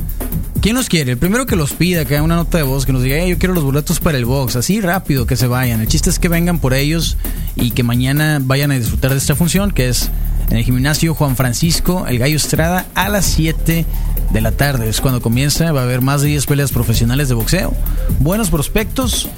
¿Quién 0.60 0.76
los 0.76 0.88
quiere? 0.88 1.12
El 1.12 1.18
primero 1.18 1.44
que 1.44 1.56
los 1.56 1.72
pida, 1.72 2.04
que 2.04 2.14
haga 2.14 2.22
una 2.22 2.36
nota 2.36 2.58
de 2.58 2.64
voz, 2.64 2.86
que 2.86 2.92
nos 2.92 3.02
diga, 3.02 3.24
yo 3.26 3.36
quiero 3.36 3.52
los 3.52 3.64
boletos 3.64 3.98
para 3.98 4.16
el 4.16 4.26
box, 4.26 4.54
así 4.54 4.80
rápido 4.80 5.26
que 5.26 5.36
se 5.36 5.48
vayan. 5.48 5.80
El 5.80 5.88
chiste 5.88 6.08
es 6.08 6.20
que 6.20 6.28
vengan 6.28 6.60
por 6.60 6.72
ellos 6.72 7.16
y 7.56 7.72
que 7.72 7.82
mañana 7.82 8.38
vayan 8.40 8.70
a 8.70 8.78
disfrutar 8.78 9.10
de 9.10 9.18
esta 9.18 9.34
función, 9.34 9.72
que 9.72 9.88
es 9.88 10.08
en 10.50 10.56
el 10.56 10.64
gimnasio 10.64 11.14
Juan 11.14 11.36
Francisco, 11.36 12.06
el 12.06 12.18
Gallo 12.18 12.36
Estrada, 12.36 12.86
a 12.94 13.08
las 13.08 13.24
7 13.26 13.86
de 14.30 14.40
la 14.40 14.52
tarde. 14.52 14.88
Es 14.88 15.00
cuando 15.00 15.22
comienza, 15.22 15.72
va 15.72 15.80
a 15.80 15.84
haber 15.84 16.00
más 16.00 16.22
de 16.22 16.28
10 16.28 16.46
peleas 16.46 16.72
profesionales 16.72 17.28
de 17.28 17.34
boxeo, 17.34 17.72
buenos 18.18 18.50
prospectos 18.50 19.28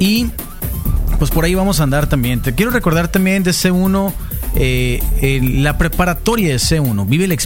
y 0.00 0.30
pues 1.18 1.30
por 1.30 1.44
ahí 1.44 1.54
vamos 1.54 1.80
a 1.80 1.84
andar 1.84 2.08
también. 2.08 2.40
Te 2.40 2.54
quiero 2.54 2.70
recordar 2.70 3.08
también 3.08 3.42
de 3.42 3.52
C1, 3.52 4.12
eh, 4.56 5.00
la 5.42 5.78
preparatoria 5.78 6.48
de 6.48 6.56
C1, 6.56 7.06
vive 7.06 7.28
la, 7.28 7.36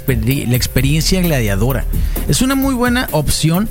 la 0.48 0.56
experiencia 0.56 1.20
gladiadora. 1.20 1.84
Es 2.28 2.42
una 2.42 2.54
muy 2.54 2.74
buena 2.74 3.08
opción 3.10 3.68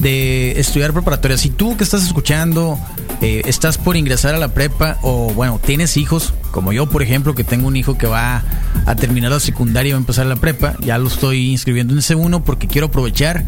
de 0.00 0.58
estudiar 0.58 0.92
preparatoria. 0.92 1.36
Si 1.36 1.50
tú 1.50 1.76
que 1.76 1.84
estás 1.84 2.02
escuchando 2.04 2.78
eh, 3.20 3.42
estás 3.46 3.78
por 3.78 3.96
ingresar 3.96 4.34
a 4.34 4.38
la 4.38 4.48
prepa 4.48 4.98
o 5.02 5.32
bueno, 5.34 5.60
tienes 5.64 5.96
hijos, 5.96 6.32
como 6.50 6.72
yo 6.72 6.88
por 6.88 7.02
ejemplo, 7.02 7.34
que 7.34 7.44
tengo 7.44 7.68
un 7.68 7.76
hijo 7.76 7.98
que 7.98 8.06
va 8.06 8.42
a 8.86 8.96
terminar 8.96 9.30
la 9.30 9.40
secundaria 9.40 9.90
y 9.90 9.92
va 9.92 9.98
a 9.98 10.00
empezar 10.00 10.26
la 10.26 10.36
prepa, 10.36 10.74
ya 10.80 10.98
lo 10.98 11.08
estoy 11.08 11.50
inscribiendo 11.50 11.94
en 11.94 12.00
C1 12.00 12.42
porque 12.42 12.66
quiero 12.66 12.88
aprovechar 12.88 13.44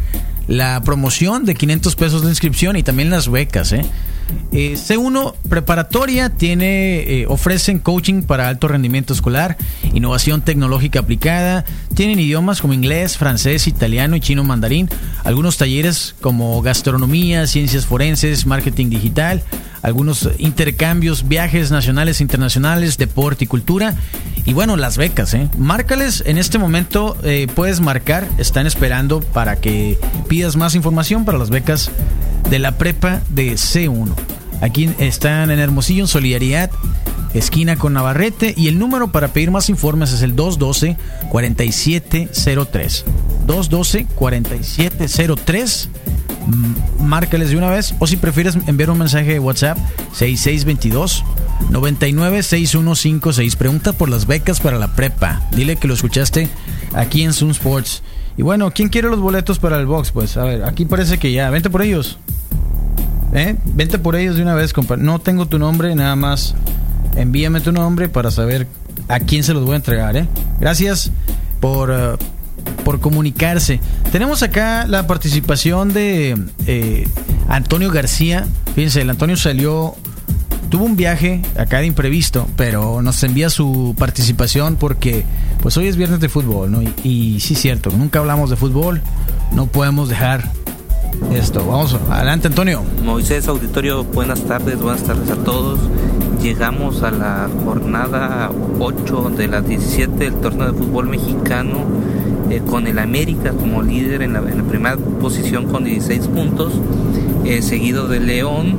la 0.46 0.80
promoción 0.82 1.44
de 1.44 1.54
500 1.54 1.96
pesos 1.96 2.22
de 2.22 2.28
inscripción 2.28 2.76
y 2.76 2.82
también 2.82 3.10
las 3.10 3.30
becas, 3.30 3.72
¿eh? 3.72 3.84
Eh, 4.52 4.74
C1 4.76 5.34
Preparatoria 5.48 6.30
tiene, 6.30 7.00
eh, 7.00 7.26
ofrecen 7.26 7.78
coaching 7.78 8.22
para 8.22 8.48
alto 8.48 8.68
rendimiento 8.68 9.14
escolar, 9.14 9.56
innovación 9.94 10.42
tecnológica 10.42 11.00
aplicada, 11.00 11.64
tienen 11.94 12.18
idiomas 12.18 12.60
como 12.60 12.74
inglés, 12.74 13.16
francés, 13.16 13.66
italiano 13.66 14.14
y 14.16 14.20
chino 14.20 14.44
mandarín, 14.44 14.88
algunos 15.24 15.56
talleres 15.56 16.14
como 16.20 16.60
gastronomía, 16.60 17.46
ciencias 17.46 17.86
forenses, 17.86 18.46
marketing 18.46 18.90
digital, 18.90 19.42
algunos 19.82 20.28
intercambios, 20.38 21.28
viajes 21.28 21.70
nacionales 21.70 22.20
e 22.20 22.22
internacionales, 22.22 22.98
deporte 22.98 23.44
y 23.44 23.46
cultura. 23.48 23.94
Y 24.44 24.54
bueno, 24.54 24.76
las 24.76 24.96
becas, 24.96 25.34
¿eh? 25.34 25.48
Márcales, 25.58 26.22
en 26.26 26.38
este 26.38 26.58
momento 26.58 27.16
eh, 27.22 27.46
puedes 27.54 27.80
marcar, 27.80 28.28
están 28.38 28.66
esperando 28.66 29.20
para 29.20 29.56
que 29.56 29.98
pidas 30.28 30.56
más 30.56 30.74
información 30.74 31.24
para 31.24 31.38
las 31.38 31.50
becas 31.50 31.90
de 32.50 32.58
la 32.58 32.78
prepa 32.78 33.20
de 33.28 33.52
C1. 33.52 34.08
Aquí 34.60 34.90
están 34.98 35.50
en 35.50 35.58
Hermosillo, 35.58 36.04
en 36.04 36.08
Solidaridad. 36.08 36.70
esquina 37.34 37.76
con 37.76 37.94
Navarrete. 37.94 38.54
Y 38.56 38.68
el 38.68 38.78
número 38.78 39.10
para 39.10 39.28
pedir 39.28 39.50
más 39.50 39.68
informes 39.68 40.12
es 40.12 40.22
el 40.22 40.36
212-4703. 40.36 43.04
212-4703. 43.46 45.88
Márcales 47.00 47.50
de 47.50 47.56
una 47.56 47.70
vez. 47.70 47.94
O 47.98 48.06
si 48.06 48.16
prefieres 48.16 48.56
enviar 48.66 48.90
un 48.90 48.98
mensaje 48.98 49.32
de 49.32 49.40
WhatsApp, 49.40 49.78
6622 50.12 51.24
996156. 51.70 53.56
Pregunta 53.56 53.92
por 53.92 54.08
las 54.08 54.26
becas 54.26 54.60
para 54.60 54.78
la 54.78 54.94
prepa. 54.94 55.42
Dile 55.52 55.76
que 55.76 55.88
lo 55.88 55.94
escuchaste 55.94 56.48
aquí 56.92 57.22
en 57.22 57.32
Zoom 57.32 57.50
Sports. 57.50 58.02
Y 58.36 58.42
bueno, 58.42 58.70
¿quién 58.70 58.88
quiere 58.88 59.08
los 59.08 59.20
boletos 59.20 59.58
para 59.58 59.78
el 59.78 59.86
box? 59.86 60.12
Pues 60.12 60.36
a 60.36 60.44
ver, 60.44 60.64
aquí 60.64 60.84
parece 60.84 61.18
que 61.18 61.32
ya. 61.32 61.50
Vente 61.50 61.70
por 61.70 61.82
ellos. 61.82 62.18
¿Eh? 63.32 63.56
Vente 63.64 63.98
por 63.98 64.16
ellos 64.16 64.36
de 64.36 64.42
una 64.42 64.54
vez, 64.54 64.72
compa. 64.72 64.96
No 64.96 65.18
tengo 65.18 65.46
tu 65.46 65.58
nombre, 65.58 65.94
nada 65.94 66.16
más 66.16 66.54
envíame 67.16 67.60
tu 67.60 67.72
nombre 67.72 68.08
para 68.08 68.30
saber 68.30 68.66
a 69.08 69.20
quién 69.20 69.44
se 69.44 69.54
los 69.54 69.64
voy 69.64 69.74
a 69.74 69.76
entregar, 69.76 70.16
¿eh? 70.16 70.26
Gracias 70.60 71.10
por, 71.60 71.90
uh, 71.90 72.16
por 72.84 73.00
comunicarse. 73.00 73.80
Tenemos 74.10 74.42
acá 74.42 74.86
la 74.86 75.06
participación 75.06 75.92
de 75.92 76.38
eh, 76.66 77.08
Antonio 77.48 77.90
García. 77.90 78.46
Fíjense, 78.74 79.02
el 79.02 79.10
Antonio 79.10 79.36
salió, 79.36 79.94
tuvo 80.68 80.84
un 80.84 80.96
viaje 80.96 81.42
acá 81.56 81.78
de 81.78 81.86
imprevisto, 81.86 82.46
pero 82.56 83.02
nos 83.02 83.22
envía 83.22 83.50
su 83.50 83.94
participación 83.98 84.76
porque 84.76 85.24
pues 85.62 85.76
hoy 85.76 85.86
es 85.86 85.96
viernes 85.96 86.20
de 86.20 86.28
fútbol, 86.28 86.70
¿no? 86.70 86.82
Y, 86.82 86.94
y 87.02 87.40
sí, 87.40 87.54
cierto, 87.54 87.90
nunca 87.90 88.18
hablamos 88.18 88.50
de 88.50 88.56
fútbol, 88.56 89.00
no 89.52 89.66
podemos 89.66 90.08
dejar 90.08 90.50
esto. 91.34 91.64
Vamos, 91.66 91.96
adelante 92.10 92.48
Antonio. 92.48 92.82
Moisés 93.04 93.48
Auditorio, 93.48 94.04
buenas 94.04 94.42
tardes, 94.42 94.80
buenas 94.80 95.02
tardes 95.02 95.30
a 95.30 95.36
todos. 95.36 95.78
Llegamos 96.42 97.02
a 97.02 97.10
la 97.10 97.48
jornada 97.64 98.50
8 98.78 99.30
de 99.36 99.48
las 99.48 99.66
17 99.66 100.12
del 100.24 100.34
torneo 100.34 100.72
de 100.72 100.78
fútbol 100.78 101.08
mexicano 101.08 101.84
eh, 102.50 102.60
con 102.68 102.86
el 102.86 102.98
América 102.98 103.52
como 103.52 103.82
líder 103.82 104.22
en 104.22 104.34
la, 104.34 104.42
primera 104.42 104.96
posición 104.96 105.66
con 105.66 105.84
16 105.84 106.26
puntos, 106.28 106.74
eh, 107.44 107.62
seguido 107.62 108.08
de 108.08 108.20
León, 108.20 108.76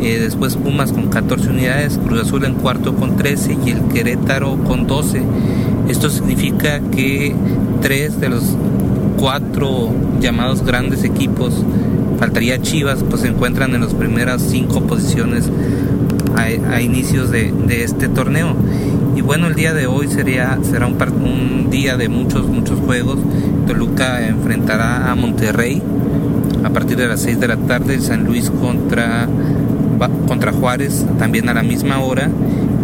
eh, 0.00 0.18
después 0.20 0.56
Pumas 0.56 0.92
con 0.92 1.08
14 1.08 1.50
unidades, 1.50 1.98
Cruz 1.98 2.22
Azul 2.22 2.44
en 2.44 2.54
cuarto 2.54 2.94
con 2.94 3.16
13 3.16 3.58
y 3.66 3.70
el 3.70 3.82
Querétaro 3.88 4.56
con 4.64 4.86
12. 4.86 5.22
Esto 5.88 6.08
significa 6.08 6.80
que 6.80 7.34
tres 7.82 8.20
de 8.20 8.30
los 8.30 8.56
cuatro 9.18 9.90
llamados 10.20 10.64
grandes 10.64 11.04
equipos, 11.04 11.64
faltaría 12.18 12.60
Chivas, 12.60 13.04
pues 13.08 13.22
se 13.22 13.28
encuentran 13.28 13.74
en 13.74 13.82
las 13.82 13.94
primeras 13.94 14.42
cinco 14.42 14.82
posiciones 14.82 15.50
a, 16.36 16.80
inicios 16.80 17.30
de, 17.30 17.52
de, 17.52 17.84
este 17.84 18.08
torneo. 18.08 18.54
Y 19.16 19.20
bueno, 19.20 19.46
el 19.46 19.54
día 19.54 19.72
de 19.72 19.86
hoy 19.86 20.08
sería, 20.08 20.58
será 20.62 20.86
un, 20.86 20.96
un 21.00 21.70
día 21.70 21.96
de 21.96 22.08
muchos, 22.08 22.46
muchos 22.48 22.80
juegos. 22.80 23.18
Toluca 23.66 24.26
enfrentará 24.26 25.10
a 25.10 25.14
Monterrey 25.14 25.80
a 26.64 26.70
partir 26.70 26.96
de 26.96 27.06
las 27.06 27.20
6 27.20 27.40
de 27.40 27.48
la 27.48 27.56
tarde, 27.56 28.00
San 28.00 28.24
Luis 28.24 28.50
contra, 28.50 29.28
contra 30.26 30.52
Juárez 30.52 31.06
también 31.18 31.48
a 31.48 31.54
la 31.54 31.62
misma 31.62 32.00
hora. 32.00 32.30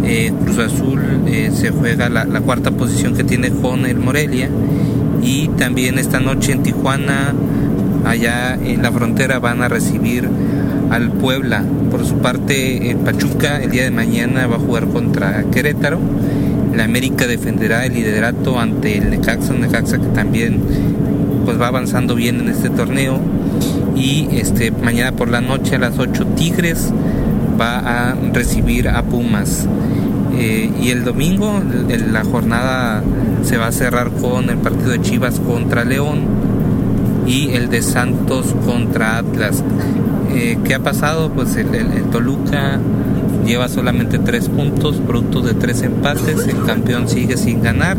Eh, 0.04 0.32
Cruz 0.44 0.58
Azul 0.58 1.00
eh, 1.26 1.50
se 1.52 1.70
juega 1.70 2.08
la, 2.08 2.24
cuarta 2.40 2.70
posición 2.70 3.14
que 3.14 3.24
tiene 3.24 3.50
con 3.50 3.86
el 3.86 3.98
Morelia 3.98 4.48
y 5.22 5.48
también 5.48 5.98
esta 5.98 6.20
noche 6.20 6.52
en 6.52 6.62
Tijuana, 6.62 7.35
allá 8.04 8.54
en 8.54 8.83
la 8.83 8.92
frontera, 8.92 9.38
van 9.38 9.62
a 9.62 9.68
recibir 9.68 10.28
al 10.90 11.11
Puebla. 11.11 11.62
Por 11.90 12.04
su 12.04 12.18
parte, 12.18 12.90
el 12.90 12.98
Pachuca 12.98 13.62
el 13.62 13.70
día 13.70 13.85
de 13.85 13.90
mañana 13.90 14.46
va 14.46 14.56
a 14.56 14.59
jugar 14.59 14.88
contra 14.88 15.44
Querétaro. 15.44 15.98
La 16.74 16.85
América 16.85 17.26
defenderá 17.26 17.85
el 17.87 17.94
liderato 17.94 18.59
ante 18.59 18.98
el 18.98 19.11
Necaxa, 19.11 19.52
Necaxa 19.54 19.98
que 19.98 20.06
también 20.09 20.61
pues 21.44 21.61
va 21.61 21.68
avanzando 21.68 22.14
bien 22.14 22.40
en 22.40 22.48
este 22.48 22.70
torneo. 22.70 23.18
Y 23.96 24.28
este 24.33 24.70
mañana 24.70 25.12
por 25.12 25.28
la 25.28 25.40
noche 25.40 25.76
a 25.76 25.78
las 25.78 25.98
8 25.98 26.26
Tigres 26.37 26.92
va 27.61 28.11
a 28.11 28.14
recibir 28.33 28.88
a 28.88 29.02
Pumas. 29.02 29.66
Eh, 30.42 30.72
y 30.81 30.88
el 30.88 31.05
domingo 31.05 31.61
la 32.11 32.24
jornada 32.24 33.03
se 33.42 33.59
va 33.59 33.66
a 33.66 33.72
cerrar 33.72 34.11
con 34.11 34.48
el 34.48 34.57
partido 34.57 34.92
de 34.92 35.03
Chivas 35.03 35.38
contra 35.38 35.85
León 35.85 36.20
y 37.26 37.50
el 37.50 37.68
de 37.68 37.83
Santos 37.83 38.55
contra 38.64 39.18
Atlas. 39.18 39.62
Eh, 40.33 40.57
¿Qué 40.64 40.74
ha 40.74 40.79
pasado? 40.79 41.31
Pues 41.31 41.57
el, 41.57 41.68
Toluca 42.11 42.81
lleva 43.44 43.68
solamente 43.68 44.18
tres 44.18 44.48
puntos, 44.48 44.96
producto 45.07 45.42
de 45.42 45.53
tres 45.53 45.83
empates, 45.83 46.46
el 46.48 46.64
campeón 46.64 47.07
sigue 47.07 47.37
sin 47.37 47.62
ganar 47.62 47.98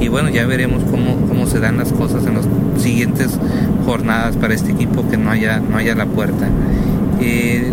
y 0.00 0.08
bueno, 0.08 0.30
ya 0.30 0.46
veremos 0.46 0.82
cómo, 0.90 1.26
cómo 1.28 1.46
se 1.46 1.60
dan 1.60 1.76
las 1.76 1.92
cosas 1.92 2.24
en 2.24 2.36
las 2.36 2.46
siguientes 2.78 3.38
jornadas 3.84 4.34
para 4.36 4.54
este 4.54 4.72
equipo 4.72 5.06
que 5.10 5.18
no 5.18 5.30
haya, 5.30 5.60
no 5.60 5.76
haya 5.76 5.94
la 5.94 6.06
puerta. 6.06 6.48
Eh, 7.20 7.70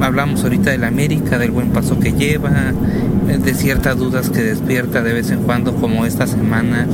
hablamos 0.00 0.42
ahorita 0.42 0.70
del 0.70 0.84
América, 0.84 1.38
del 1.38 1.50
buen 1.50 1.68
paso 1.68 1.98
que 2.00 2.12
lleva, 2.12 2.72
de 3.38 3.54
ciertas 3.54 3.96
dudas 3.96 4.30
que 4.30 4.42
despierta 4.42 5.02
de 5.02 5.12
vez 5.12 5.30
en 5.30 5.42
cuando, 5.42 5.74
como 5.74 6.04
esta 6.04 6.26
semana 6.26 6.86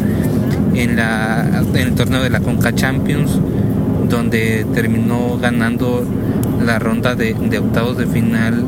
en, 0.74 0.96
la, 0.96 1.64
en 1.74 1.76
el 1.76 1.94
torneo 1.94 2.22
de 2.22 2.30
la 2.30 2.40
Conca 2.40 2.74
Champions, 2.74 3.38
donde 4.08 4.66
terminó 4.74 5.38
ganando 5.38 6.04
la 6.64 6.78
ronda 6.78 7.14
de, 7.14 7.34
de 7.34 7.58
octavos 7.58 7.96
de 7.96 8.06
final 8.06 8.64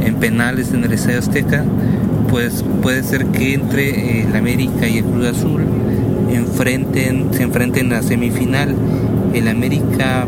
en 0.00 0.14
penales 0.16 0.72
en 0.72 0.84
el 0.84 0.92
Estadio 0.92 1.18
Azteca, 1.18 1.64
pues 2.28 2.64
puede 2.82 3.02
ser 3.02 3.26
que 3.26 3.54
entre 3.54 4.22
el 4.22 4.36
América 4.36 4.86
y 4.86 4.98
el 4.98 5.04
Cruz 5.04 5.26
Azul 5.26 5.62
enfrenten, 6.30 7.28
se 7.32 7.42
enfrenten 7.42 7.86
en 7.86 7.90
la 7.92 8.02
semifinal. 8.02 8.74
El 9.32 9.48
América 9.48 10.26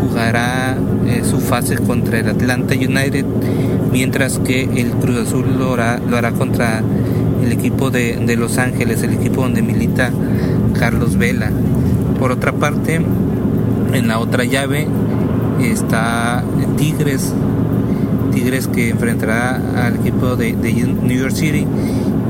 jugará 0.00 0.76
eh, 1.06 1.22
su 1.28 1.40
fase 1.40 1.76
contra 1.76 2.18
el 2.18 2.28
Atlanta 2.28 2.74
United, 2.74 3.24
mientras 3.96 4.38
que 4.40 4.64
el 4.64 4.90
Cruz 4.90 5.26
Azul 5.26 5.56
lo 5.58 5.72
hará, 5.72 6.32
contra 6.32 6.82
el 7.42 7.50
equipo 7.50 7.90
de, 7.90 8.36
Los 8.36 8.58
Ángeles, 8.58 9.02
el 9.02 9.14
equipo 9.14 9.40
donde 9.40 9.62
milita 9.62 10.10
Carlos 10.78 11.16
Vela. 11.16 11.50
Por 12.20 12.30
otra 12.30 12.52
parte, 12.52 13.00
en 13.94 14.08
la 14.08 14.18
otra 14.18 14.44
llave 14.44 14.86
está 15.62 16.44
Tigres, 16.76 17.32
Tigres 18.34 18.68
que 18.68 18.90
enfrentará 18.90 19.62
al 19.86 19.96
equipo 19.96 20.36
de, 20.36 20.52
New 20.52 21.18
York 21.18 21.32
City 21.34 21.66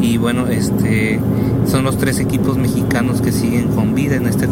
y 0.01 0.19
bueno, 0.19 0.47
este 0.47 1.19
son 1.67 1.83
los 1.83 1.99
tres 1.99 2.21
equipos 2.21 2.59
mexicanos 2.59 3.21
que 3.21 3.33
siguen 3.33 3.71
con 3.75 3.93
vida 3.97 4.15
en 4.15 4.27
este 4.27 4.47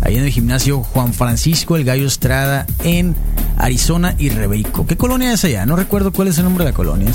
Ahí 0.00 0.16
en 0.16 0.24
el 0.24 0.30
gimnasio 0.30 0.82
Juan 0.82 1.12
Francisco 1.12 1.76
El 1.76 1.84
Gallo 1.84 2.06
Estrada 2.06 2.66
en 2.84 3.14
Arizona 3.58 4.14
y 4.16 4.30
Rebeco. 4.30 4.86
¿Qué 4.86 4.96
colonia 4.96 5.34
es 5.34 5.44
allá? 5.44 5.66
No 5.66 5.76
recuerdo 5.76 6.10
cuál 6.10 6.28
es 6.28 6.38
el 6.38 6.44
nombre 6.44 6.64
de 6.64 6.70
la 6.70 6.74
colonia. 6.74 7.12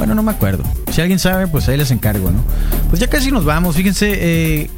Bueno, 0.00 0.14
no 0.14 0.22
me 0.22 0.30
acuerdo. 0.30 0.64
Si 0.90 1.02
alguien 1.02 1.18
sabe, 1.18 1.46
pues 1.46 1.68
ahí 1.68 1.76
les 1.76 1.90
encargo, 1.90 2.30
¿no? 2.30 2.42
Pues 2.88 3.00
ya 3.00 3.08
casi 3.08 3.30
nos 3.30 3.44
vamos. 3.44 3.76
Fíjense, 3.76 4.08
eh, 4.14 4.70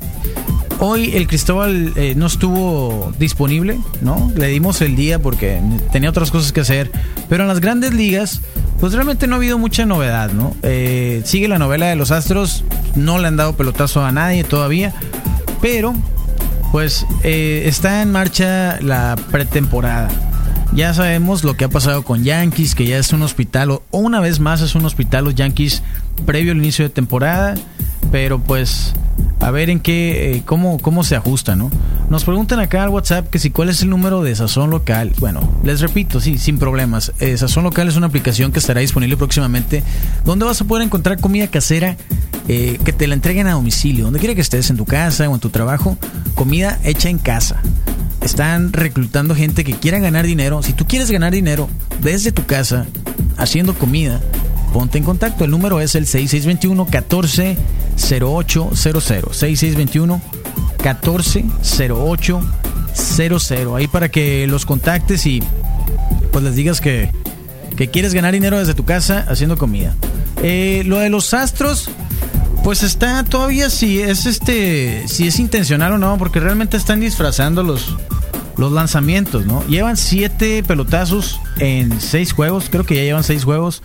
hoy 0.80 1.14
el 1.14 1.28
Cristóbal 1.28 1.92
eh, 1.94 2.14
no 2.16 2.26
estuvo 2.26 3.12
disponible, 3.20 3.78
¿no? 4.00 4.32
Le 4.34 4.48
dimos 4.48 4.80
el 4.80 4.96
día 4.96 5.20
porque 5.20 5.60
tenía 5.92 6.10
otras 6.10 6.32
cosas 6.32 6.50
que 6.50 6.62
hacer. 6.62 6.90
Pero 7.28 7.44
en 7.44 7.48
las 7.48 7.60
grandes 7.60 7.94
ligas, 7.94 8.40
pues 8.80 8.94
realmente 8.94 9.28
no 9.28 9.34
ha 9.34 9.36
habido 9.36 9.58
mucha 9.58 9.86
novedad, 9.86 10.32
¿no? 10.32 10.56
Eh, 10.64 11.22
sigue 11.24 11.46
la 11.46 11.60
novela 11.60 11.86
de 11.86 11.94
los 11.94 12.10
Astros. 12.10 12.64
No 12.96 13.20
le 13.20 13.28
han 13.28 13.36
dado 13.36 13.56
pelotazo 13.56 14.04
a 14.04 14.10
nadie 14.10 14.42
todavía. 14.42 14.92
Pero, 15.60 15.94
pues, 16.72 17.06
está 17.22 18.02
en 18.02 18.10
marcha 18.10 18.80
la 18.80 19.14
pretemporada. 19.30 20.08
Ya 20.74 20.94
sabemos 20.94 21.44
lo 21.44 21.54
que 21.54 21.66
ha 21.66 21.68
pasado 21.68 22.02
con 22.02 22.24
Yankees, 22.24 22.74
que 22.74 22.86
ya 22.86 22.96
es 22.96 23.12
un 23.12 23.20
hospital, 23.20 23.70
o 23.70 23.82
una 23.90 24.20
vez 24.20 24.40
más 24.40 24.62
es 24.62 24.74
un 24.74 24.86
hospital 24.86 25.26
los 25.26 25.34
Yankees 25.34 25.82
previo 26.24 26.52
al 26.52 26.58
inicio 26.58 26.84
de 26.84 26.88
temporada, 26.88 27.54
pero 28.10 28.38
pues 28.38 28.94
a 29.40 29.50
ver 29.50 29.68
en 29.68 29.80
qué, 29.80 30.36
eh, 30.36 30.42
cómo, 30.46 30.78
cómo 30.78 31.04
se 31.04 31.14
ajusta, 31.14 31.56
¿no? 31.56 31.70
Nos 32.08 32.24
preguntan 32.24 32.58
acá 32.58 32.84
al 32.84 32.88
WhatsApp 32.88 33.28
que 33.28 33.38
si 33.38 33.50
cuál 33.50 33.68
es 33.68 33.82
el 33.82 33.90
número 33.90 34.22
de 34.22 34.34
Sazón 34.34 34.70
Local. 34.70 35.12
Bueno, 35.18 35.46
les 35.62 35.80
repito, 35.80 36.20
sí, 36.20 36.38
sin 36.38 36.58
problemas. 36.58 37.12
Eh, 37.20 37.36
Sazón 37.36 37.64
Local 37.64 37.88
es 37.88 37.96
una 37.96 38.06
aplicación 38.06 38.50
que 38.50 38.58
estará 38.58 38.80
disponible 38.80 39.18
próximamente, 39.18 39.82
donde 40.24 40.46
vas 40.46 40.60
a 40.62 40.64
poder 40.64 40.86
encontrar 40.86 41.20
comida 41.20 41.48
casera 41.48 41.96
eh, 42.48 42.78
que 42.82 42.94
te 42.94 43.06
la 43.06 43.14
entreguen 43.14 43.46
a 43.46 43.52
domicilio, 43.52 44.04
donde 44.04 44.20
quiera 44.20 44.34
que 44.34 44.40
estés, 44.40 44.70
en 44.70 44.78
tu 44.78 44.86
casa 44.86 45.28
o 45.28 45.34
en 45.34 45.40
tu 45.40 45.50
trabajo, 45.50 45.98
comida 46.34 46.78
hecha 46.82 47.10
en 47.10 47.18
casa 47.18 47.60
están 48.24 48.72
reclutando 48.72 49.34
gente 49.34 49.64
que 49.64 49.74
quiera 49.74 49.98
ganar 49.98 50.24
dinero. 50.26 50.62
Si 50.62 50.72
tú 50.72 50.86
quieres 50.86 51.10
ganar 51.10 51.32
dinero 51.32 51.68
desde 52.00 52.32
tu 52.32 52.46
casa, 52.46 52.86
haciendo 53.36 53.74
comida, 53.74 54.20
ponte 54.72 54.98
en 54.98 55.04
contacto. 55.04 55.44
El 55.44 55.50
número 55.50 55.80
es 55.80 55.94
el 55.94 56.06
6621 56.06 56.84
140800 56.84 58.78
6621 59.36 60.22
140800 60.78 62.62
Ahí 63.76 63.86
para 63.88 64.10
que 64.10 64.46
los 64.46 64.66
contactes 64.66 65.26
y 65.26 65.42
pues 66.30 66.44
les 66.44 66.54
digas 66.56 66.80
que, 66.80 67.10
que 67.76 67.88
quieres 67.88 68.14
ganar 68.14 68.32
dinero 68.32 68.58
desde 68.58 68.74
tu 68.74 68.84
casa 68.84 69.24
haciendo 69.28 69.56
comida. 69.58 69.94
Eh, 70.42 70.82
lo 70.86 70.98
de 70.98 71.08
los 71.10 71.34
astros, 71.34 71.88
pues 72.64 72.82
está 72.82 73.22
todavía 73.24 73.70
si 73.70 74.00
es 74.00 74.26
este, 74.26 75.06
si 75.08 75.28
es 75.28 75.38
intencional 75.38 75.92
o 75.92 75.98
no, 75.98 76.18
porque 76.18 76.40
realmente 76.40 76.76
están 76.76 77.00
disfrazando 77.00 77.62
los, 77.62 77.96
los 78.56 78.72
lanzamientos, 78.72 79.46
¿no? 79.46 79.64
Llevan 79.66 79.96
siete 79.96 80.62
pelotazos 80.62 81.40
en 81.58 82.00
seis 82.00 82.32
juegos, 82.32 82.68
creo 82.70 82.84
que 82.84 82.94
ya 82.94 83.02
llevan 83.02 83.24
seis 83.24 83.44
juegos. 83.44 83.82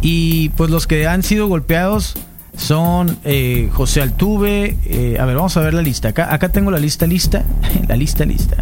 Y 0.00 0.50
pues 0.50 0.70
los 0.70 0.86
que 0.86 1.06
han 1.06 1.22
sido 1.22 1.48
golpeados 1.48 2.14
son 2.56 3.18
eh, 3.24 3.70
José 3.72 4.02
Altuve. 4.02 4.76
Eh, 4.84 5.16
a 5.18 5.24
ver, 5.24 5.36
vamos 5.36 5.56
a 5.56 5.60
ver 5.60 5.74
la 5.74 5.82
lista. 5.82 6.08
Acá, 6.08 6.32
acá 6.32 6.50
tengo 6.50 6.70
la 6.70 6.78
lista 6.78 7.06
lista. 7.06 7.44
la 7.88 7.96
lista 7.96 8.24
lista. 8.24 8.56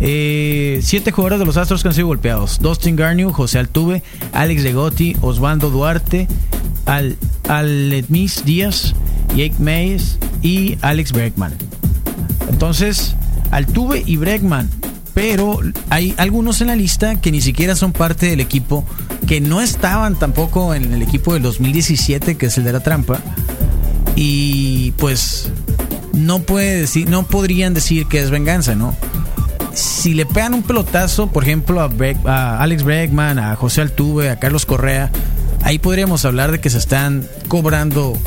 Eh, 0.00 0.80
siete 0.82 1.12
jugadores 1.12 1.38
de 1.38 1.46
los 1.46 1.56
Astros 1.56 1.82
que 1.82 1.88
han 1.88 1.94
sido 1.94 2.08
golpeados. 2.08 2.58
Dustin 2.60 2.96
Garnew, 2.96 3.32
José 3.32 3.58
Altuve, 3.58 4.02
Alex 4.32 4.62
Legotti, 4.62 5.16
Osvaldo 5.20 5.70
Duarte, 5.70 6.28
Al, 6.86 7.16
Díaz, 8.44 8.94
Jake 9.30 9.54
Mays 9.58 10.18
y 10.42 10.76
Alex 10.82 11.12
Bregman. 11.12 11.54
Entonces, 12.50 13.16
Altuve 13.50 14.02
y 14.04 14.16
Bregman. 14.16 14.70
Pero 15.14 15.60
hay 15.90 16.14
algunos 16.16 16.60
en 16.60 16.66
la 16.66 16.76
lista 16.76 17.20
que 17.20 17.30
ni 17.30 17.40
siquiera 17.40 17.76
son 17.76 17.92
parte 17.92 18.26
del 18.26 18.40
equipo, 18.40 18.84
que 19.28 19.40
no 19.40 19.60
estaban 19.60 20.16
tampoco 20.18 20.74
en 20.74 20.92
el 20.92 21.02
equipo 21.02 21.34
del 21.34 21.42
2017, 21.42 22.36
que 22.36 22.46
es 22.46 22.58
el 22.58 22.64
de 22.64 22.72
la 22.72 22.80
trampa. 22.80 23.20
Y 24.16 24.90
pues 24.92 25.50
no 26.12 26.40
puede 26.40 26.80
decir, 26.80 27.08
no 27.08 27.24
podrían 27.24 27.74
decir 27.74 28.06
que 28.06 28.20
es 28.20 28.30
venganza, 28.30 28.74
¿no? 28.74 28.96
Si 29.72 30.14
le 30.14 30.26
pegan 30.26 30.54
un 30.54 30.62
pelotazo, 30.62 31.28
por 31.28 31.44
ejemplo, 31.44 31.80
a, 31.80 31.90
a 32.26 32.60
Alex 32.60 32.82
Bregman, 32.82 33.38
a 33.38 33.56
José 33.56 33.82
Altuve, 33.82 34.30
a 34.30 34.38
Carlos 34.38 34.66
Correa, 34.66 35.10
ahí 35.62 35.78
podríamos 35.78 36.24
hablar 36.24 36.52
de 36.52 36.60
que 36.60 36.70
se 36.70 36.78
están 36.78 37.26
cobrando 37.48 38.18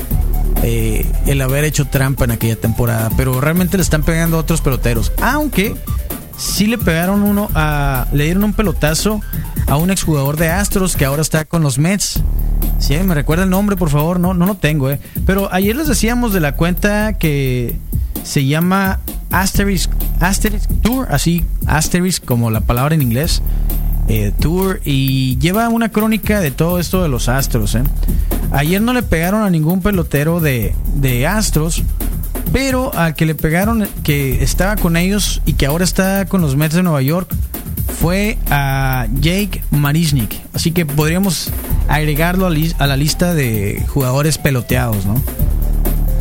eh, 0.63 1.05
el 1.25 1.41
haber 1.41 1.63
hecho 1.63 1.85
trampa 1.85 2.25
en 2.25 2.31
aquella 2.31 2.55
temporada, 2.55 3.09
pero 3.15 3.39
realmente 3.39 3.77
le 3.77 3.83
están 3.83 4.03
pegando 4.03 4.37
a 4.37 4.39
otros 4.41 4.61
peloteros. 4.61 5.11
Aunque 5.21 5.75
sí 6.37 6.67
le 6.67 6.77
pegaron 6.77 7.23
uno 7.23 7.49
a. 7.55 8.07
Le 8.13 8.25
dieron 8.25 8.43
un 8.43 8.53
pelotazo 8.53 9.21
a 9.67 9.77
un 9.77 9.91
exjugador 9.91 10.37
de 10.37 10.49
Astros 10.49 10.95
que 10.95 11.05
ahora 11.05 11.21
está 11.21 11.45
con 11.45 11.63
los 11.63 11.77
Mets. 11.77 12.21
Si 12.79 12.95
me 12.97 13.15
recuerda 13.15 13.43
el 13.43 13.49
nombre, 13.49 13.75
por 13.75 13.89
favor. 13.89 14.19
No, 14.19 14.33
no 14.33 14.45
lo 14.45 14.55
tengo, 14.55 14.89
eh. 14.89 14.99
Pero 15.25 15.51
ayer 15.51 15.75
les 15.75 15.87
decíamos 15.87 16.33
de 16.33 16.39
la 16.39 16.55
cuenta 16.55 17.17
que 17.17 17.75
se 18.23 18.45
llama 18.45 18.99
Asterisk, 19.31 19.91
Asterisk 20.19 20.69
Tour, 20.81 21.07
así, 21.09 21.45
Asterisk 21.65 22.23
como 22.23 22.51
la 22.51 22.61
palabra 22.61 22.95
en 22.95 23.01
inglés. 23.01 23.41
Eh, 24.09 24.31
tour 24.39 24.79
y 24.85 25.37
lleva 25.39 25.67
una 25.67 25.89
crónica 25.89 26.39
de 26.39 26.51
todo 26.51 26.79
esto 26.79 27.03
de 27.03 27.09
los 27.09 27.27
Astros. 27.27 27.75
¿eh? 27.75 27.83
Ayer 28.51 28.81
no 28.81 28.93
le 28.93 29.03
pegaron 29.03 29.43
a 29.43 29.49
ningún 29.49 29.81
pelotero 29.81 30.39
de, 30.39 30.73
de 30.95 31.27
Astros, 31.27 31.83
pero 32.53 32.93
al 32.95 33.15
que 33.15 33.25
le 33.25 33.35
pegaron, 33.35 33.87
que 34.03 34.43
estaba 34.43 34.77
con 34.77 34.95
ellos 34.95 35.41
y 35.45 35.53
que 35.53 35.65
ahora 35.65 35.83
está 35.83 36.25
con 36.25 36.41
los 36.41 36.55
Mets 36.55 36.75
de 36.75 36.83
Nueva 36.83 37.01
York, 37.01 37.33
fue 37.99 38.37
a 38.49 39.07
Jake 39.19 39.63
Marisnik. 39.71 40.39
Así 40.53 40.71
que 40.71 40.85
podríamos 40.85 41.51
agregarlo 41.89 42.47
a 42.47 42.87
la 42.87 42.95
lista 42.95 43.33
de 43.33 43.83
jugadores 43.87 44.37
peloteados, 44.37 45.05
¿no? 45.05 45.21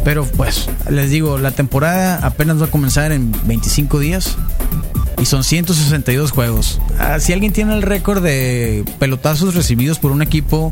Pero 0.05 0.25
pues, 0.25 0.69
les 0.89 1.11
digo, 1.11 1.39
la 1.39 1.51
temporada 1.51 2.21
apenas 2.23 2.61
va 2.61 2.67
a 2.67 2.71
comenzar 2.71 3.13
en 3.13 3.33
25 3.47 3.99
días 3.99 4.37
y 5.21 5.25
son 5.27 5.45
162 5.45 6.31
juegos. 6.31 6.81
Ah, 6.99 7.19
si 7.21 7.33
alguien 7.33 7.53
tiene 7.53 7.75
el 7.75 7.83
récord 7.83 8.23
de 8.23 8.85
pelotazos 8.99 9.55
recibidos 9.55 9.99
por 9.99 10.13
un 10.13 10.23
equipo 10.23 10.71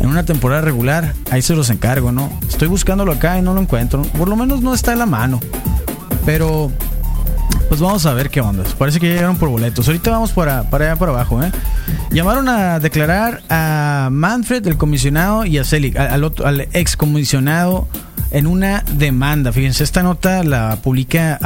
en 0.00 0.08
una 0.08 0.24
temporada 0.24 0.60
regular, 0.62 1.14
ahí 1.30 1.42
se 1.42 1.54
los 1.54 1.70
encargo, 1.70 2.12
¿no? 2.12 2.30
Estoy 2.48 2.68
buscándolo 2.68 3.12
acá 3.12 3.38
y 3.38 3.42
no 3.42 3.54
lo 3.54 3.60
encuentro. 3.60 4.02
Por 4.02 4.28
lo 4.28 4.36
menos 4.36 4.60
no 4.60 4.74
está 4.74 4.92
en 4.92 4.98
la 4.98 5.06
mano. 5.06 5.40
Pero, 6.24 6.72
pues 7.68 7.80
vamos 7.80 8.04
a 8.06 8.12
ver 8.12 8.30
qué 8.30 8.40
onda. 8.40 8.64
Parece 8.78 8.98
que 8.98 9.08
llegaron 9.08 9.36
por 9.36 9.48
boletos. 9.48 9.86
Ahorita 9.86 10.10
vamos 10.10 10.32
para, 10.32 10.68
para 10.68 10.86
allá 10.86 10.96
para 10.96 11.12
abajo, 11.12 11.42
¿eh? 11.42 11.52
Llamaron 12.10 12.48
a 12.48 12.80
declarar 12.80 13.42
a 13.48 14.08
Manfred, 14.10 14.66
el 14.66 14.76
comisionado, 14.76 15.44
y 15.44 15.58
a 15.58 15.64
Selig, 15.64 15.96
al, 15.98 16.32
al 16.44 16.60
ex 16.72 16.96
comisionado 16.96 17.86
en 18.36 18.46
una 18.46 18.84
demanda. 18.98 19.50
Fíjense, 19.50 19.82
esta 19.82 20.02
nota 20.02 20.44
la 20.44 20.76
publica 20.82 21.38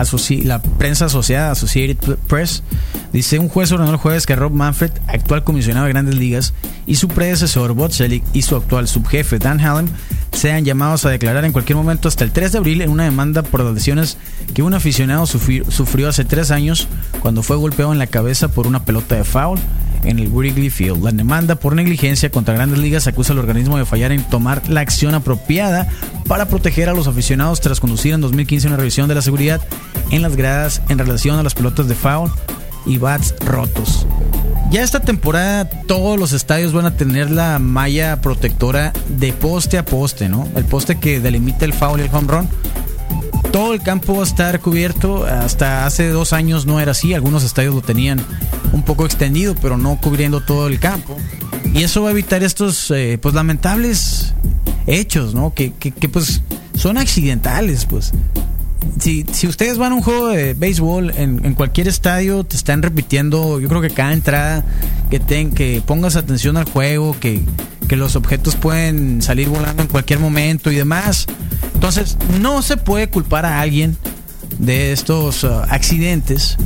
la 0.43 0.61
prensa 0.61 1.05
asociada 1.05 1.53
Associated 1.53 2.17
Press. 2.27 2.65
Dice, 3.13 3.39
un 3.39 3.49
juez 3.49 3.71
ordenó 3.71 3.93
el 3.93 3.97
jueves 3.97 4.27
que 4.27 4.35
Rob 4.35 4.53
Manfred, 4.53 4.91
actual 5.07 5.45
comisionado 5.45 5.87
de 5.87 5.93
grandes 5.93 6.17
ligas, 6.17 6.53
y 6.89 6.97
su 6.97 7.07
predecesor 7.07 7.75
Bob 7.75 7.93
Selig 7.93 8.25
y 8.33 8.43
su 8.43 8.57
actual 8.57 8.89
subjefe 8.89 9.39
Dan 9.39 9.61
Hallam 9.61 9.87
sean 10.33 10.65
llamados 10.65 11.05
a 11.05 11.11
declarar 11.11 11.45
en 11.45 11.53
cualquier 11.53 11.77
momento 11.77 12.09
hasta 12.09 12.25
el 12.25 12.33
3 12.33 12.53
de 12.53 12.59
abril 12.59 12.83
en 12.83 12.91
una 12.91 13.05
demanda 13.05 13.43
por 13.43 13.63
las 13.63 13.73
lesiones 13.73 14.17
que 14.53 14.63
un 14.65 14.75
aficionado 14.75 15.27
sufrió 15.27 16.09
hace 16.09 16.25
tres 16.25 16.51
años 16.51 16.89
cuando 17.21 17.45
fue 17.45 17.57
golpeado 17.57 17.93
en 17.93 17.99
la 17.99 18.07
cabeza 18.09 18.49
por 18.49 18.67
una 18.67 18.85
pelota 18.85 19.15
de 19.15 19.25
foul 19.25 19.61
en 20.05 20.19
el 20.19 20.29
Wrigley 20.29 20.71
Field. 20.71 21.03
La 21.03 21.13
demanda 21.13 21.55
por 21.55 21.75
negligencia 21.75 22.31
contra 22.31 22.55
Grandes 22.55 22.79
Ligas 22.79 23.07
acusa 23.07 23.33
al 23.33 23.39
organismo 23.39 23.79
de 23.79 23.85
fallar 23.85 24.13
en 24.13 24.23
tomar 24.25 24.69
la 24.69 24.81
acción 24.81 25.15
apropiada 25.15 25.89
para 26.27 26.47
proteger 26.47 26.89
a 26.89 26.95
los 26.95 27.07
aficionados 27.07 27.61
tras 27.61 27.81
conducir 27.81 28.15
en 28.15 28.21
2015 28.21 28.69
una 28.69 28.77
revisión 28.77 29.09
de 29.09 29.15
la 29.15 29.23
seguridad 29.23 29.61
en 30.11 30.23
las 30.23 30.37
gradas 30.37 30.83
en 30.89 30.99
relación 30.99 31.39
a 31.39 31.43
las 31.43 31.55
pelotas 31.55 31.89
de 31.89 31.95
foul 31.95 32.31
y 32.87 32.99
bats 32.99 33.35
rotos. 33.41 34.07
Ya 34.71 34.83
esta 34.83 35.01
temporada 35.01 35.69
todos 35.87 36.19
los 36.19 36.33
estadios 36.33 36.73
van 36.73 36.87
a 36.87 36.97
tener 36.97 37.31
la 37.31 37.59
malla 37.59 38.21
protectora 38.21 38.93
de 39.09 39.33
poste 39.33 39.79
a 39.79 39.85
poste, 39.85 40.29
¿no? 40.29 40.47
El 40.55 40.65
poste 40.65 40.99
que 40.99 41.19
delimita 41.19 41.65
el 41.65 41.73
foul 41.73 42.01
y 42.01 42.05
el 42.05 42.11
home 42.15 42.29
run 42.29 42.49
todo 43.53 43.75
el 43.75 43.83
campo 43.83 44.15
va 44.15 44.21
a 44.21 44.27
estar 44.27 44.61
cubierto. 44.61 45.25
Hasta 45.25 45.87
hace 45.87 46.09
dos 46.09 46.33
años 46.33 46.67
no 46.67 46.81
era 46.81 46.93
así. 46.93 47.15
Algunos 47.15 47.45
estadios 47.45 47.75
lo 47.75 47.83
tenían 47.83 48.21
un 48.73 48.83
poco 48.83 49.05
extendido, 49.05 49.55
pero 49.61 49.77
no 49.77 49.99
cubriendo 50.01 50.41
todo 50.41 50.67
el 50.67 50.79
campo. 50.79 51.17
Y 51.73 51.83
eso 51.83 52.03
va 52.03 52.09
a 52.09 52.13
evitar 52.13 52.43
estos 52.43 52.91
eh, 52.91 53.19
pues 53.21 53.35
lamentables 53.35 54.35
hechos, 54.87 55.35
¿no? 55.35 55.55
Que, 55.55 55.73
que, 55.73 56.09
pues 56.09 56.43
son 56.75 56.99
accidentales, 56.99 57.87
pues. 57.87 58.13
Si, 58.99 59.25
si 59.33 59.47
ustedes 59.47 59.79
van 59.79 59.93
a 59.93 59.95
un 59.95 60.03
juego 60.03 60.29
de 60.29 60.55
béisbol 60.55 61.13
en, 61.17 61.45
en 61.45 61.55
cualquier 61.55 61.89
estadio, 61.89 62.45
te 62.45 62.57
están 62.57 62.83
repitiendo, 62.83 63.61
yo 63.61 63.69
creo 63.69 63.81
que 63.81 63.91
cada 63.91 64.13
entrada, 64.13 64.65
que, 65.11 65.21
ten, 65.21 65.53
que 65.53 65.83
pongas 65.85 66.17
atención 66.17 66.57
al 66.57 66.65
juego, 66.65 67.17
que, 67.19 67.43
que 67.89 67.97
los 67.97 68.17
objetos 68.17 68.57
pueden 68.57 69.23
salir 69.23 69.49
volando 69.49 69.83
en 69.83 69.89
cualquier 69.89 70.19
momento 70.19 70.71
y 70.71 70.77
demás. 70.77 71.27
Entonces, 71.75 72.17
no 72.41 72.63
se 72.63 72.77
puede 72.77 73.09
culpar 73.09 73.47
a 73.47 73.61
alguien 73.61 73.97
de 74.59 74.93
estos 74.93 75.45
uh, 75.45 75.63
accidentes. 75.69 76.57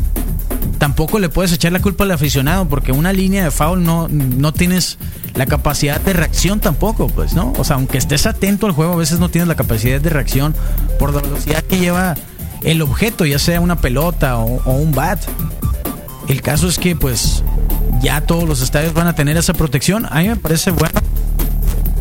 Tampoco 0.79 1.19
le 1.19 1.29
puedes 1.29 1.53
echar 1.53 1.73
la 1.73 1.81
culpa 1.81 2.05
al 2.05 2.11
aficionado, 2.11 2.69
porque 2.69 2.93
una 2.93 3.12
línea 3.12 3.45
de 3.45 3.51
foul 3.51 3.85
no, 3.85 4.09
no 4.09 4.53
tienes 4.53 4.99
la 5.35 5.47
capacidad 5.47 6.01
de 6.01 6.12
reacción 6.12 6.61
tampoco, 6.61 7.09
pues, 7.09 7.35
¿no? 7.35 7.53
O 7.59 7.64
sea, 7.64 7.77
aunque 7.77 7.99
estés 7.99 8.27
atento 8.27 8.67
al 8.67 8.73
juego, 8.73 8.93
a 8.93 8.97
veces 8.97 9.19
no 9.19 9.29
tienes 9.29 9.49
la 9.49 9.57
capacidad 9.57 10.01
de 10.01 10.11
reacción 10.11 10.55
por 10.99 11.14
la 11.14 11.21
velocidad 11.21 11.62
que 11.62 11.79
lleva 11.79 12.14
el 12.62 12.83
objeto, 12.83 13.27
ya 13.27 13.38
sea 13.38 13.61
una 13.61 13.77
pelota 13.77 14.38
o, 14.38 14.73
un 14.73 14.93
bat. 14.93 15.21
El 16.29 16.40
caso 16.40 16.69
es 16.69 16.79
que, 16.79 16.97
pues, 16.97 17.43
ya 18.01 18.21
todos 18.23 18.49
los 18.49 18.62
estadios 18.62 18.95
van 18.95 19.07
a 19.07 19.14
tener 19.14 19.37
esa 19.37 19.53
protección. 19.55 20.07
A 20.11 20.21
mí 20.21 20.29
me 20.29 20.37
parece 20.37 20.71
bueno. 20.71 21.01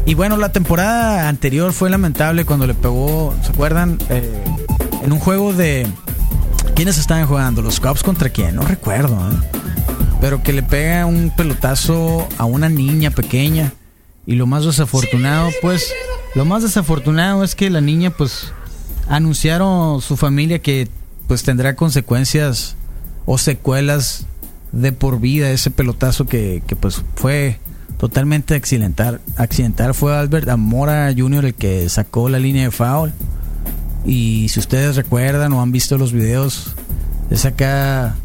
Y 0.06 0.16
bueno, 0.16 0.36
la 0.36 0.52
temporada 0.52 1.30
anterior 1.30 1.72
fue 1.72 1.90
lamentable 1.90 2.46
cuando 2.46 2.68
le 2.68 2.74
pegó, 2.74 3.34
¿se 3.42 3.52
acuerdan? 3.52 3.98
Eh, 4.10 4.44
en 5.04 5.12
un 5.12 5.20
juego 5.20 5.54
de... 5.54 5.88
¿Quiénes 6.76 6.98
estaban 6.98 7.26
jugando? 7.26 7.62
¿Los 7.62 7.80
Cubs 7.80 8.04
contra 8.04 8.30
quién? 8.30 8.56
No 8.56 8.64
recuerdo. 8.64 9.16
¿eh? 9.32 9.36
Pero 10.20 10.44
que 10.44 10.52
le 10.52 10.64
pega 10.64 11.06
un 11.06 11.32
pelotazo 11.36 12.28
a 12.38 12.46
una 12.46 12.68
niña 12.68 13.12
pequeña. 13.12 13.74
Y 14.26 14.36
lo 14.36 14.46
más 14.46 14.66
desafortunado, 14.66 15.50
pues... 15.62 15.94
Lo 16.36 16.46
más 16.46 16.64
desafortunado 16.64 17.44
es 17.44 17.56
que 17.56 17.70
la 17.70 17.82
niña, 17.82 18.10
pues... 18.10 18.52
Anunciaron 19.08 20.02
su 20.02 20.16
familia 20.16 20.60
que 20.60 20.88
pues 21.28 21.44
tendrá 21.44 21.76
consecuencias 21.76 22.76
o 23.26 23.38
secuelas 23.38 24.26
de 24.72 24.92
por 24.92 25.20
vida 25.20 25.52
ese 25.52 25.72
pelotazo 25.72 26.26
que, 26.26 26.64
que 26.66 26.76
pues 26.76 27.04
fue 27.16 27.60
totalmente 27.98 28.56
accidental. 28.56 29.22
Accidental 29.38 29.94
fue 29.94 30.16
Albert 30.16 30.50
Amora 30.50 31.14
Jr. 31.16 31.46
el 31.46 31.54
que 31.54 31.88
sacó 31.90 32.30
la 32.30 32.40
línea 32.40 32.64
de 32.66 32.72
foul. 32.72 33.14
Y 34.06 34.50
si 34.50 34.60
ustedes 34.60 34.96
recuerdan 34.96 35.54
o 35.54 35.62
han 35.62 35.72
visto 35.72 35.98
los 35.98 36.12
videos, 36.12 36.76
es 37.30 37.46
acá, 37.46 38.16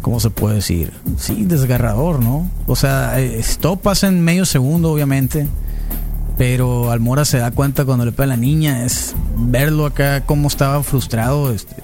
¿cómo 0.00 0.18
se 0.20 0.30
puede 0.30 0.56
decir? 0.56 0.92
Sí, 1.18 1.44
desgarrador, 1.44 2.22
¿no? 2.22 2.50
O 2.66 2.76
sea, 2.76 3.20
esto 3.20 3.76
pasa 3.76 4.08
en 4.08 4.22
medio 4.22 4.46
segundo, 4.46 4.90
obviamente. 4.92 5.46
Pero 6.38 6.90
Almora 6.90 7.26
se 7.26 7.36
da 7.36 7.50
cuenta 7.50 7.84
cuando 7.84 8.06
le 8.06 8.12
pega 8.12 8.24
a 8.24 8.28
la 8.28 8.36
niña, 8.38 8.84
es 8.86 9.14
verlo 9.36 9.84
acá 9.84 10.24
cómo 10.24 10.48
estaba 10.48 10.82
frustrado, 10.82 11.52
este, 11.52 11.76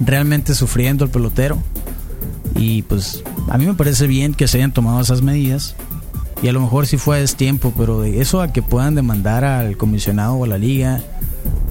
realmente 0.00 0.54
sufriendo 0.54 1.04
el 1.04 1.10
pelotero. 1.10 1.62
Y 2.56 2.82
pues 2.82 3.22
a 3.48 3.56
mí 3.56 3.66
me 3.66 3.74
parece 3.74 4.08
bien 4.08 4.34
que 4.34 4.48
se 4.48 4.58
hayan 4.58 4.72
tomado 4.72 5.00
esas 5.00 5.22
medidas. 5.22 5.76
Y 6.42 6.48
a 6.48 6.52
lo 6.52 6.60
mejor 6.60 6.86
sí 6.86 6.96
fue 6.96 7.22
a 7.22 7.26
tiempo, 7.26 7.72
pero 7.76 8.00
de 8.00 8.20
eso 8.20 8.40
a 8.40 8.52
que 8.52 8.62
puedan 8.62 8.94
demandar 8.94 9.44
al 9.44 9.76
comisionado 9.76 10.34
o 10.34 10.44
a 10.44 10.46
la 10.46 10.58
liga, 10.58 11.00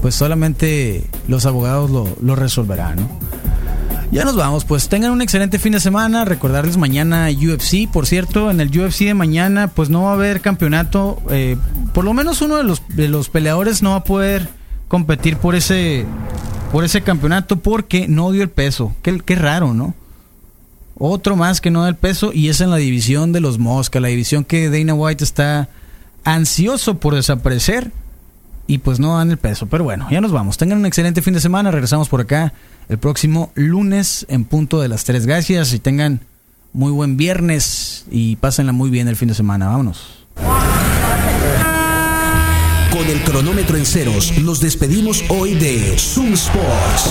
pues 0.02 0.14
solamente 0.14 1.04
los 1.28 1.46
abogados 1.46 1.90
lo, 1.90 2.36
resolverán, 2.36 2.96
¿no? 2.96 3.08
Ya 4.10 4.24
nos 4.24 4.36
vamos, 4.36 4.64
pues 4.64 4.88
tengan 4.88 5.10
un 5.10 5.22
excelente 5.22 5.58
fin 5.58 5.72
de 5.72 5.80
semana. 5.80 6.24
Recordarles 6.24 6.76
mañana 6.76 7.28
UFC, 7.30 7.90
por 7.90 8.06
cierto, 8.06 8.50
en 8.50 8.60
el 8.60 8.68
UFC 8.68 9.00
de 9.00 9.14
mañana, 9.14 9.68
pues 9.68 9.90
no 9.90 10.02
va 10.02 10.10
a 10.10 10.14
haber 10.14 10.40
campeonato. 10.40 11.20
Eh, 11.30 11.56
por 11.92 12.04
lo 12.04 12.12
menos 12.12 12.40
uno 12.40 12.56
de 12.56 12.64
los, 12.64 12.82
de 12.88 13.08
los 13.08 13.28
peleadores 13.28 13.82
no 13.82 13.90
va 13.90 13.96
a 13.96 14.04
poder 14.04 14.48
competir 14.86 15.36
por 15.36 15.56
ese, 15.56 16.04
por 16.70 16.84
ese 16.84 17.00
campeonato 17.00 17.56
porque 17.56 18.06
no 18.06 18.30
dio 18.30 18.42
el 18.42 18.50
peso. 18.50 18.94
Qué 19.02 19.34
raro, 19.34 19.74
¿no? 19.74 19.94
Otro 20.96 21.36
más 21.36 21.60
que 21.60 21.70
no 21.70 21.82
da 21.82 21.88
el 21.88 21.96
peso 21.96 22.32
y 22.32 22.48
es 22.48 22.60
en 22.60 22.70
la 22.70 22.76
división 22.76 23.32
de 23.32 23.40
los 23.40 23.58
Mosca, 23.58 24.00
la 24.00 24.08
división 24.08 24.44
que 24.44 24.70
Dana 24.70 24.94
White 24.94 25.24
está 25.24 25.68
ansioso 26.24 26.98
por 26.98 27.14
desaparecer 27.14 27.90
y 28.66 28.78
pues 28.78 29.00
no 29.00 29.16
dan 29.16 29.30
el 29.30 29.38
peso. 29.38 29.66
Pero 29.66 29.84
bueno, 29.84 30.06
ya 30.10 30.20
nos 30.20 30.32
vamos. 30.32 30.56
Tengan 30.56 30.78
un 30.78 30.86
excelente 30.86 31.22
fin 31.22 31.34
de 31.34 31.40
semana. 31.40 31.70
Regresamos 31.70 32.08
por 32.08 32.20
acá 32.20 32.52
el 32.88 32.98
próximo 32.98 33.50
lunes 33.54 34.24
en 34.28 34.44
punto 34.44 34.80
de 34.80 34.88
las 34.88 35.04
3. 35.04 35.26
Gracias 35.26 35.72
y 35.72 35.78
tengan 35.78 36.20
muy 36.72 36.92
buen 36.92 37.16
viernes 37.16 38.04
y 38.10 38.36
pásenla 38.36 38.72
muy 38.72 38.90
bien 38.90 39.08
el 39.08 39.16
fin 39.16 39.28
de 39.28 39.34
semana. 39.34 39.66
Vámonos. 39.66 40.26
Con 42.90 43.06
el 43.08 43.20
cronómetro 43.24 43.76
en 43.76 43.86
ceros, 43.86 44.38
nos 44.38 44.60
despedimos 44.60 45.24
hoy 45.28 45.54
de 45.54 45.98
Zoom 45.98 46.34
Sports. 46.34 47.10